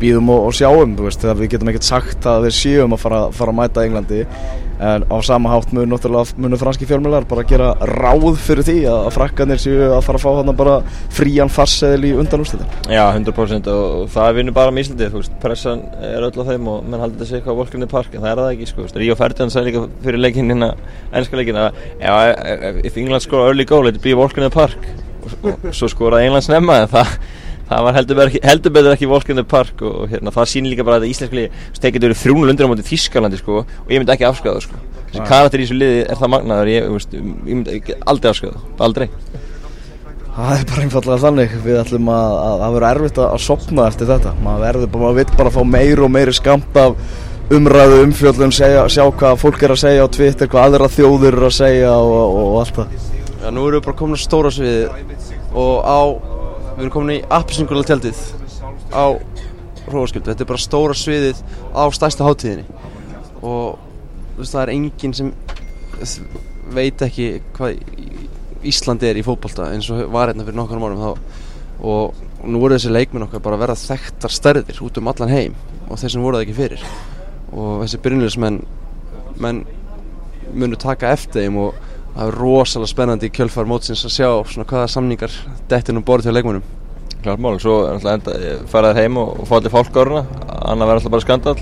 býðum 0.00 0.32
og, 0.34 0.48
og 0.48 0.56
sjáum 0.56 0.96
veist, 0.98 1.26
við 1.26 1.52
getum 1.54 1.72
ekkert 1.72 1.88
sagt 1.88 2.26
að 2.30 2.48
við 2.48 2.56
séum 2.58 2.96
að 2.96 3.04
fara, 3.04 3.20
fara 3.34 3.54
að 3.54 3.60
mæta 3.60 3.84
Englandi. 3.86 4.24
En 4.78 5.02
á 5.10 5.16
sama 5.26 5.50
hátt 5.50 5.72
munu 5.74 6.56
franski 6.58 6.86
fjármjölar 6.86 7.24
bara 7.26 7.42
gera 7.42 7.72
ráð 7.82 8.36
fyrir 8.38 8.62
því 8.62 8.76
að 8.86 9.08
frakkanir 9.16 9.58
séu 9.58 9.88
að 9.88 10.04
fara 10.06 10.20
að 10.20 10.22
fá 10.22 10.28
þarna 10.36 10.54
bara 10.60 10.76
frían 11.16 11.50
farseðil 11.50 12.04
í 12.06 12.12
undanústilin 12.14 12.68
Já, 12.86 13.02
100% 13.10 13.66
og 13.72 14.04
það 14.14 14.38
vinnur 14.38 14.54
bara 14.54 14.70
með 14.70 14.84
Íslandi, 14.84 15.08
þú 15.10 15.22
veist, 15.24 15.34
pressan 15.42 15.82
er 15.98 16.28
öll 16.28 16.30
á 16.30 16.46
þeim 16.52 16.70
og 16.70 16.86
menn 16.86 17.02
haldur 17.02 17.24
þessi 17.24 17.40
eitthvað 17.40 17.58
á 17.58 17.60
Volkrinni 17.64 17.90
park 17.90 18.14
en 18.14 18.22
það 18.22 18.30
er 18.30 18.42
það 18.44 18.52
ekki, 18.52 18.70
sko, 18.70 18.86
Ríó 19.02 19.18
Ferdinand 19.18 19.56
sagði 19.56 19.72
líka 19.72 19.84
fyrir 20.06 20.22
leikin 20.22 20.54
hérna, 20.54 20.70
ennska 21.10 21.42
leikin 21.42 21.58
að 21.58 22.86
if 22.86 22.96
England 22.96 23.26
score 23.26 23.50
early 23.50 23.66
goal, 23.66 23.90
it'll 23.90 24.02
be 24.02 24.14
Volkrinni 24.14 24.54
park. 24.54 24.78
Og 25.42 25.68
svo 25.74 25.90
skoraði 25.90 26.30
England 26.30 26.46
snemma 26.46 26.84
en 26.84 26.92
það 26.94 27.16
það 27.68 27.84
var 27.86 27.98
heldur 27.98 28.18
betur 28.18 28.32
ekki, 28.32 28.42
heldur 28.48 28.74
betur 28.74 28.94
ekki 28.94 29.10
Volkinu 29.10 29.44
Park 29.48 29.82
og, 29.84 29.98
og 30.04 30.12
hérna, 30.12 30.32
það 30.34 30.48
sýnir 30.52 30.74
líka 30.74 30.86
bara 30.88 31.00
að 31.00 31.10
íslenski 31.10 31.38
liði 31.38 31.82
tekið 31.84 32.06
verið 32.08 32.22
þrjúnul 32.22 32.52
undir 32.52 32.68
á 32.68 32.70
móti 32.72 32.86
Þískalandi 32.88 33.40
sko, 33.42 33.62
og 33.64 33.92
ég 33.92 34.00
myndi 34.00 34.14
ekki 34.14 34.28
afskæða 34.28 34.64
sko. 34.64 34.80
þessi 35.10 35.28
karakter 35.28 35.60
í 35.60 35.68
þessu 35.68 35.78
liði 35.78 36.00
er 36.06 36.20
það 36.20 36.32
magnaður 36.34 36.72
ég, 36.72 36.88
veist, 36.96 37.14
ég 37.14 37.52
myndi 37.52 37.76
ekki 37.78 38.00
aldrei 38.08 38.32
afskæða 38.32 38.64
aldrei. 38.88 39.08
Það 40.38 40.52
er 40.54 40.66
bara 40.70 40.82
einfallega 40.86 41.22
þannig 41.24 41.54
við 41.64 41.78
ætlum 41.80 42.10
að 42.14 42.34
það 42.62 42.74
verður 42.76 42.88
erfitt 42.92 43.16
að 43.24 43.40
sopna 43.42 43.86
eftir 43.90 44.06
þetta. 44.06 44.34
Maður 44.44 44.60
verður 44.62 44.92
bara, 44.92 45.02
maður 45.02 45.16
vil 45.18 45.38
bara 45.40 45.52
fá 45.56 45.58
meir 45.66 46.02
og 46.04 46.12
meiri 46.14 46.34
skamt 46.36 46.78
af 46.78 47.16
umræðu 47.58 48.02
umfjöldum 48.04 48.52
segja, 48.54 48.84
sjá 48.92 49.02
hvað 49.08 49.38
fólk 49.40 49.62
er 49.64 49.74
að 49.74 49.80
segja 49.82 50.04
á 50.04 50.14
Twitter 50.14 50.50
hvað 50.52 50.68
aðra 50.68 50.88
þjóður 50.92 51.38
er 51.40 51.46
að 51.48 51.54
segja 51.56 51.94
og, 51.96 52.14
og, 52.20 52.40
og 52.44 52.58
allt 52.62 52.78
það. 52.78 53.06
Já, 53.42 53.48
nú 53.56 53.64
erum 53.64 53.80
við 53.80 53.84
bara 53.88 53.98
komin 53.98 54.18
að 54.18 54.24
stóra 54.26 54.52
svið 54.52 55.56
og 55.58 55.74
á 55.82 56.00
við 56.78 56.86
erum 56.86 56.94
komin 56.94 57.16
í 57.18 57.22
appisingula 57.26 57.82
tjaldið 57.88 58.22
á 58.94 59.18
Hrófaskjöldu 59.88 60.30
þetta 60.30 60.44
er 60.44 60.50
bara 60.52 60.62
stóra 60.62 60.94
sviðið 60.96 61.40
á 61.74 61.82
stærsta 61.96 62.26
háttíðinni 62.26 62.66
og 63.42 63.78
veist, 64.38 64.52
það 64.52 64.62
er 64.62 64.74
enginn 64.76 65.16
sem 65.16 65.32
veit 66.74 67.02
ekki 67.02 67.28
hvað 67.56 67.80
Ísland 68.66 69.04
er 69.06 69.18
í 69.18 69.22
fókbalta 69.22 69.68
eins 69.70 69.86
og 69.94 70.08
var 70.10 70.32
hérna 70.32 70.46
fyrir 70.46 70.58
nokkur 70.58 70.80
árum 70.82 71.02
þá. 71.02 71.10
Og, 71.78 72.22
nú 72.42 72.60
voru 72.62 72.74
þessi 72.74 72.90
leikminn 72.90 73.26
okkar 73.26 73.42
bara 73.42 73.58
að 73.58 73.62
vera 73.64 73.76
þekktar 73.78 74.34
stærðir 74.34 74.80
út 74.82 74.98
um 74.98 75.10
allan 75.10 75.30
heim 75.30 75.54
og 75.86 76.00
þeir 76.00 76.12
sem 76.14 76.24
voru 76.24 76.38
það 76.38 76.46
ekki 76.46 76.56
fyrir. 76.56 76.82
Og 77.54 77.84
þessi 77.84 78.00
byrjunleismenn 78.02 78.58
menn 79.42 79.62
munu 80.58 80.78
taka 80.80 81.12
eftir 81.14 81.46
þeim 81.46 81.60
og 81.62 81.78
það 82.16 82.24
er 82.30 82.38
rosalega 82.40 82.90
spennandi 82.92 83.28
í 83.28 83.34
kjölfar 83.36 83.68
mótsins 83.70 84.04
að 84.08 84.14
sjá 84.16 84.28
svona 84.52 84.66
hvaða 84.70 84.90
samningar 84.94 85.34
dettin 85.70 86.00
um 86.00 86.04
borð 86.06 86.28
til 86.28 86.34
leikmunum 86.38 86.66
Klart 87.18 87.40
mál, 87.42 87.56
svo 87.58 87.80
faraði 88.70 89.02
heim 89.02 89.16
og, 89.18 89.40
og 89.42 89.48
fóði 89.50 89.72
fólkáruna 89.72 90.20
annað 90.70 90.86
verður 90.86 91.00
alltaf 91.00 91.14
bara 91.16 91.24
skandal 91.24 91.54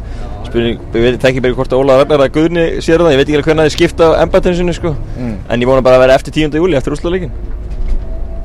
spurning, 0.45 0.83
ég 0.93 1.07
veit 1.07 1.25
ekki 1.31 1.41
bara 1.41 1.57
hvort 1.57 1.73
að 1.73 1.81
Óla 1.81 1.97
Ragnar 2.03 2.25
að 2.27 2.35
Guðni 2.35 2.65
sér 2.85 3.01
það, 3.01 3.15
ég 3.15 3.21
veit 3.23 3.31
ekki 3.31 3.41
hvernig 3.47 3.63
það 3.63 3.71
er 3.71 3.75
skipta 3.75 4.11
á 4.13 4.21
embatinu 4.21 4.59
sinni 4.59 4.75
sko, 4.77 4.93
Mm. 5.17 5.33
en 5.49 5.65
ég 5.65 5.71
vona 5.71 5.81
bara 5.87 5.97
að 5.97 6.05
vera 6.05 6.19
eftir 6.21 6.37
10. 6.37 6.59
júli 6.61 6.77
eftir 6.77 6.93
úrslagleikin 6.93 7.33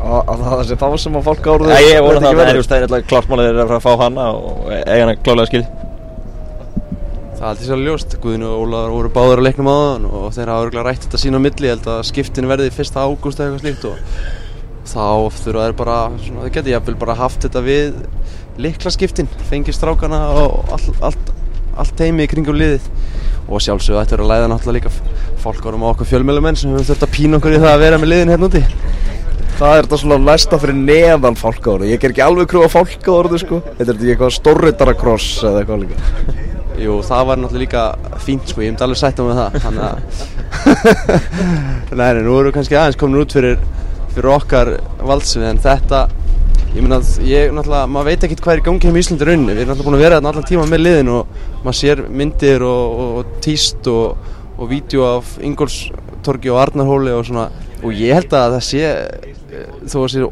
að 0.02 0.42
það 0.48 0.64
sé 0.70 0.78
þá 0.80 0.88
sem 1.04 1.20
að 1.20 1.28
fólk 1.28 1.46
áruðu 1.52 1.70
Nei, 1.76 1.84
ég 1.92 2.02
vona 2.02 2.24
það, 2.24 2.40
það 2.40 2.48
er 2.48 2.88
er 3.52 3.62
að 3.62 3.68
fara 3.68 3.78
að 3.78 3.86
fá 3.86 3.94
hana 4.06 4.30
og 4.32 4.72
eiga 4.72 5.02
hana 5.04 5.16
klálega 5.20 5.52
skil 5.52 5.66
Það 7.42 7.48
er 7.48 7.56
alltaf 7.56 7.66
sér 7.66 7.80
ljóst, 7.82 8.12
Guðin 8.22 8.44
og 8.46 8.60
Ólaður 8.62 8.92
voru 8.94 9.10
báður 9.16 9.40
að 9.42 9.48
leiknum 9.48 9.68
áðan 9.72 10.04
og 10.06 10.26
þeir 10.36 10.50
hafa 10.52 10.66
örgulega 10.68 10.84
rætt 10.86 11.06
þetta 11.08 11.20
sín 11.24 11.34
á 11.34 11.42
milli, 11.42 11.66
ég 11.66 11.72
held 11.74 11.88
að 11.90 12.02
skiptin 12.06 12.48
verði 12.52 12.68
1. 12.70 12.92
ágúst 13.02 13.40
eða 13.42 13.48
eitthvað 13.48 13.64
slíkt 13.64 13.88
og 13.90 13.96
þá 14.92 15.40
þurfa 15.40 15.64
þeir 15.64 15.74
bara, 15.80 15.96
svona, 16.22 16.44
þeir 16.44 16.54
geti 16.60 16.76
jafnvel 16.76 16.96
bara 17.02 17.16
haft 17.18 17.48
þetta 17.48 17.64
við 17.66 17.98
likla 18.62 18.94
skiptin, 18.94 19.32
fengið 19.50 19.74
strákana 19.80 20.20
og 20.38 20.70
all, 20.78 20.94
allt, 21.10 21.32
allt 21.82 21.96
teimi 21.98 22.28
í 22.28 22.30
kringum 22.30 22.60
liðið. 22.62 22.86
Og 23.50 23.66
sjálfsögðu 23.66 24.04
ættu 24.04 24.20
að 24.20 24.30
læða 24.36 24.54
náttúrulega 24.54 24.92
líka 24.92 25.42
fólk 25.42 25.66
árum 25.66 25.88
á 25.90 25.92
okkur 25.96 26.12
fjölmjölumenn 26.12 26.62
sem 26.62 26.70
hefur 26.76 26.92
þurft 26.92 27.08
að 27.08 27.14
pína 27.18 27.42
okkur 27.42 27.58
í 27.58 27.64
það 27.66 27.72
að 27.74 27.88
vera 27.88 28.02
með 28.04 28.14
liðin 28.14 28.36
hérna 28.36 28.52
úti. 28.52 28.64
Það 29.58 29.80
er 29.80 29.90
þetta 29.90 30.02
svona 30.04 30.22
næsta 30.30 30.62
fyrir 30.62 30.78
neðan 30.78 31.42
fálkaorðu. 31.42 31.90
Ég 31.90 32.06
ger 32.06 32.14
ekki 32.14 32.28
alveg 32.28 32.54
krú 32.54 32.62
á 32.62 32.70
fálkaorðu 32.70 33.42
sko. 33.42 33.64
Þetta 33.82 33.90
er 33.90 33.98
ekki 33.98 34.14
eitthvað 34.14 34.38
stórritara 34.38 34.98
kross 35.02 35.42
eða 35.42 35.66
eitthvað 35.66 35.88
líka 35.88 36.52
Jú, 36.80 36.98
það 37.04 37.28
var 37.28 37.40
náttúrulega 37.42 37.62
líka 37.66 38.18
fínt 38.24 38.48
sko, 38.48 38.62
ég 38.64 38.72
myndi 38.72 38.86
alveg 38.86 39.00
sætta 39.02 39.26
með 39.26 39.40
það 39.42 39.58
Þannig 39.66 39.84
að 39.88 39.98
Nei, 42.00 42.08
nei, 42.16 42.22
nú 42.24 42.36
erum 42.38 42.48
við 42.48 42.56
kannski 42.56 42.78
aðeins 42.80 43.00
komin 43.02 43.22
út 43.22 43.36
fyrir, 43.36 43.58
fyrir 44.16 44.30
okkar 44.32 44.72
valdsvið 45.04 45.48
En 45.50 45.62
þetta, 45.66 46.02
ég 46.72 46.88
að 46.96 47.10
ég 47.28 47.56
náttúrulega, 47.56 47.90
maður 47.92 48.10
veit 48.12 48.28
ekkert 48.28 48.44
hvað 48.46 48.54
er 48.56 48.62
í 48.62 48.66
gangi 48.70 48.88
hérna 48.88 49.02
í 49.02 49.04
Íslandi 49.04 49.28
rauninni. 49.28 49.56
Við 49.58 49.64
erum 49.66 49.74
náttúrulega 49.74 49.90
búin 49.90 50.00
að 50.00 50.06
vera 50.06 50.20
þarna 50.20 50.32
allan 50.32 50.48
tíma 50.52 50.68
með 50.72 50.84
liðin 50.86 51.12
Og 51.16 51.36
maður 51.66 51.80
sér 51.82 52.04
myndir 52.22 52.66
og, 52.68 53.02
og, 53.04 53.12
og 53.20 53.36
tíst 53.44 53.92
og, 53.92 54.32
og 54.56 54.72
vídeo 54.72 55.08
af 55.10 55.36
Ingólfstorgi 55.44 56.54
og 56.54 56.62
Arnarhóli 56.64 57.16
og 57.18 57.28
svona 57.28 57.50
Og 57.82 57.96
ég 57.98 58.14
held 58.14 58.34
að 58.38 58.56
það 58.56 58.64
sé, 58.68 58.90
eh, 59.52 59.70
þó 59.90 59.96
að 59.96 60.04
það 60.04 60.12
sé 60.14 60.26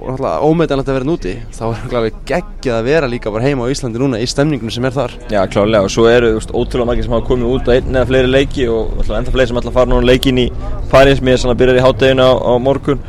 ómeðanlegt 0.46 0.90
að 0.92 0.98
vera 1.00 1.08
núti 1.08 1.32
Þá 1.56 1.64
er 1.66 1.80
náttúrulega 1.80 2.24
geggjað 2.30 2.76
að 2.78 2.90
vera 2.90 3.10
líka 3.10 3.34
bara 3.34 3.48
heima 3.48 3.66
á 3.66 3.72
Íslandi 3.74 4.02
núna 4.02 4.20
í 4.22 4.28
stemningunum 4.30 4.74
sem 4.76 4.86
er 4.86 4.94
þar. 4.94 5.16
Já, 5.34 5.42
klálega, 5.50 5.84
og 5.84 5.94
svo 5.94 6.06
eru 6.12 6.36
veist, 6.38 6.54
ótrúlega 6.54 6.90
margir 6.92 7.08
sem 7.08 7.16
hafa 7.18 7.28
komið 7.32 7.56
út 7.56 7.72
á 7.72 7.72
einn 7.74 7.96
eða 7.96 8.10
fleiri 8.12 8.30
leiki 8.30 8.68
og 8.70 9.02
ennþá 9.02 9.34
fleiri 9.34 9.50
sem 9.50 9.62
alltaf 9.62 9.74
fara 9.80 9.90
núna 9.90 10.06
leikin 10.06 10.44
í 10.46 10.48
Paris 10.92 11.24
með 11.26 11.42
svona 11.42 11.58
byrjar 11.58 11.82
í 11.82 11.86
hátteginu 11.88 12.30
á, 12.30 12.34
á 12.38 12.54
morgun 12.62 13.02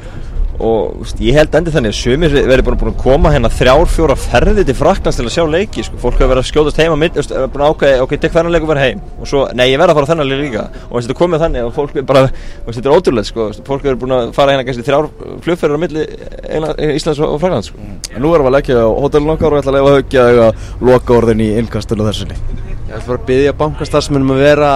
og 0.61 1.01
veist, 1.01 1.21
ég 1.25 1.37
held 1.39 1.55
endur 1.57 1.75
þannig 1.75 1.95
að 1.95 1.99
sumir 1.99 2.35
verður 2.35 2.67
búin, 2.67 2.79
búin 2.81 2.93
að 2.93 3.03
koma 3.03 3.33
hérna 3.35 3.51
þrjár, 3.53 3.87
fjóra 3.91 4.17
ferði 4.19 4.65
til 4.69 4.77
Fraklands 4.77 5.19
til 5.19 5.27
að 5.27 5.35
sjá 5.35 5.45
leiki 5.49 5.85
sko. 5.87 5.99
fólk 6.03 6.19
hefur 6.21 6.33
verið 6.35 6.43
að 6.43 6.49
skjótast 6.51 6.81
heima 6.81 6.97
að 6.97 7.65
ákveða, 7.71 8.05
ok, 8.05 8.15
tek 8.21 8.35
þennan 8.35 8.55
leiku 8.55 8.71
verið 8.71 8.87
heim 8.87 9.03
og 9.21 9.31
svo, 9.31 9.45
nei, 9.57 9.67
ég 9.73 9.81
verð 9.81 9.95
að 9.95 10.01
fara 10.01 10.11
þennan 10.13 10.31
leiku 10.31 10.45
líka 10.45 10.65
og 10.69 10.97
veist, 10.97 11.09
þetta 11.09 11.17
er 11.17 11.21
komið 11.23 11.45
þannig 11.45 11.67
að 11.67 11.73
fólk 11.79 11.97
er 11.97 12.09
bara 12.11 12.25
veist, 12.29 12.77
þetta 12.77 12.91
er 12.91 12.97
ótrúlega, 12.97 13.31
sko, 13.31 13.49
fólk 13.69 13.87
hefur 13.89 14.01
búin 14.05 14.17
að 14.17 14.35
fara 14.37 14.55
hérna 14.55 14.67
kannski 14.69 14.87
þrjár 14.89 15.11
flugferðar 15.47 15.81
á 15.81 15.83
milli 15.85 16.07
England- 16.51 16.85
Íslands 16.91 17.23
og 17.25 17.35
og 17.35 17.41
Fraklands 17.41 17.71
sko. 17.71 17.89
Nú 18.19 18.35
erum 18.35 18.49
við 18.49 18.51
að 18.51 18.57
leggja 18.59 18.83
á 18.85 18.89
hótelin 18.91 19.35
okkar 19.37 19.55
og 19.55 19.63
ætla 19.63 19.81
að 19.81 19.91
haugja 19.95 20.25
að 20.25 20.31
eiga 20.35 20.49
loka 20.91 21.17
orðin 21.17 21.45
í 21.47 21.53
innkastinu 21.61 22.09
þessinni 22.09 22.37
Ég 22.91 22.97
ætla 22.97 23.07
bara 23.07 23.21
að 23.21 23.27
byggja 23.29 23.51
bankastarfsmennum 23.55 24.33
að 24.35 24.41
vera, 24.43 24.71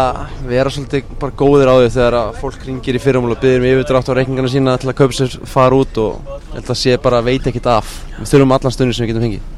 vera 0.47 0.71
svolítið 0.71 1.09
bara 1.19 1.35
góðir 1.35 1.67
á 1.67 1.75
því 1.81 1.89
þegar 1.97 2.17
að 2.21 2.37
fólk 2.45 2.69
ringir 2.69 2.95
í 2.95 3.01
fyrirmál 3.03 3.35
og 3.35 3.41
byggir 3.43 3.59
um 3.59 3.67
yfirdrátt 3.73 4.11
á 4.15 4.17
reikningana 4.21 4.53
sína 4.53 4.77
til 4.79 4.93
að 4.93 5.01
kaupa 5.01 5.17
sér 5.19 5.35
fara 5.51 5.81
út 5.83 5.99
og 5.99 6.31
ég 6.31 6.55
held 6.61 6.71
að 6.77 6.81
sé 6.85 6.95
bara 7.09 7.25
veit 7.27 7.51
ekkert 7.51 7.67
af. 7.75 7.91
Við 8.21 8.31
þurfum 8.31 8.55
allan 8.55 8.77
stundin 8.79 8.95
sem 8.95 9.09
við 9.09 9.17
getum 9.17 9.27
fengið. 9.27 9.54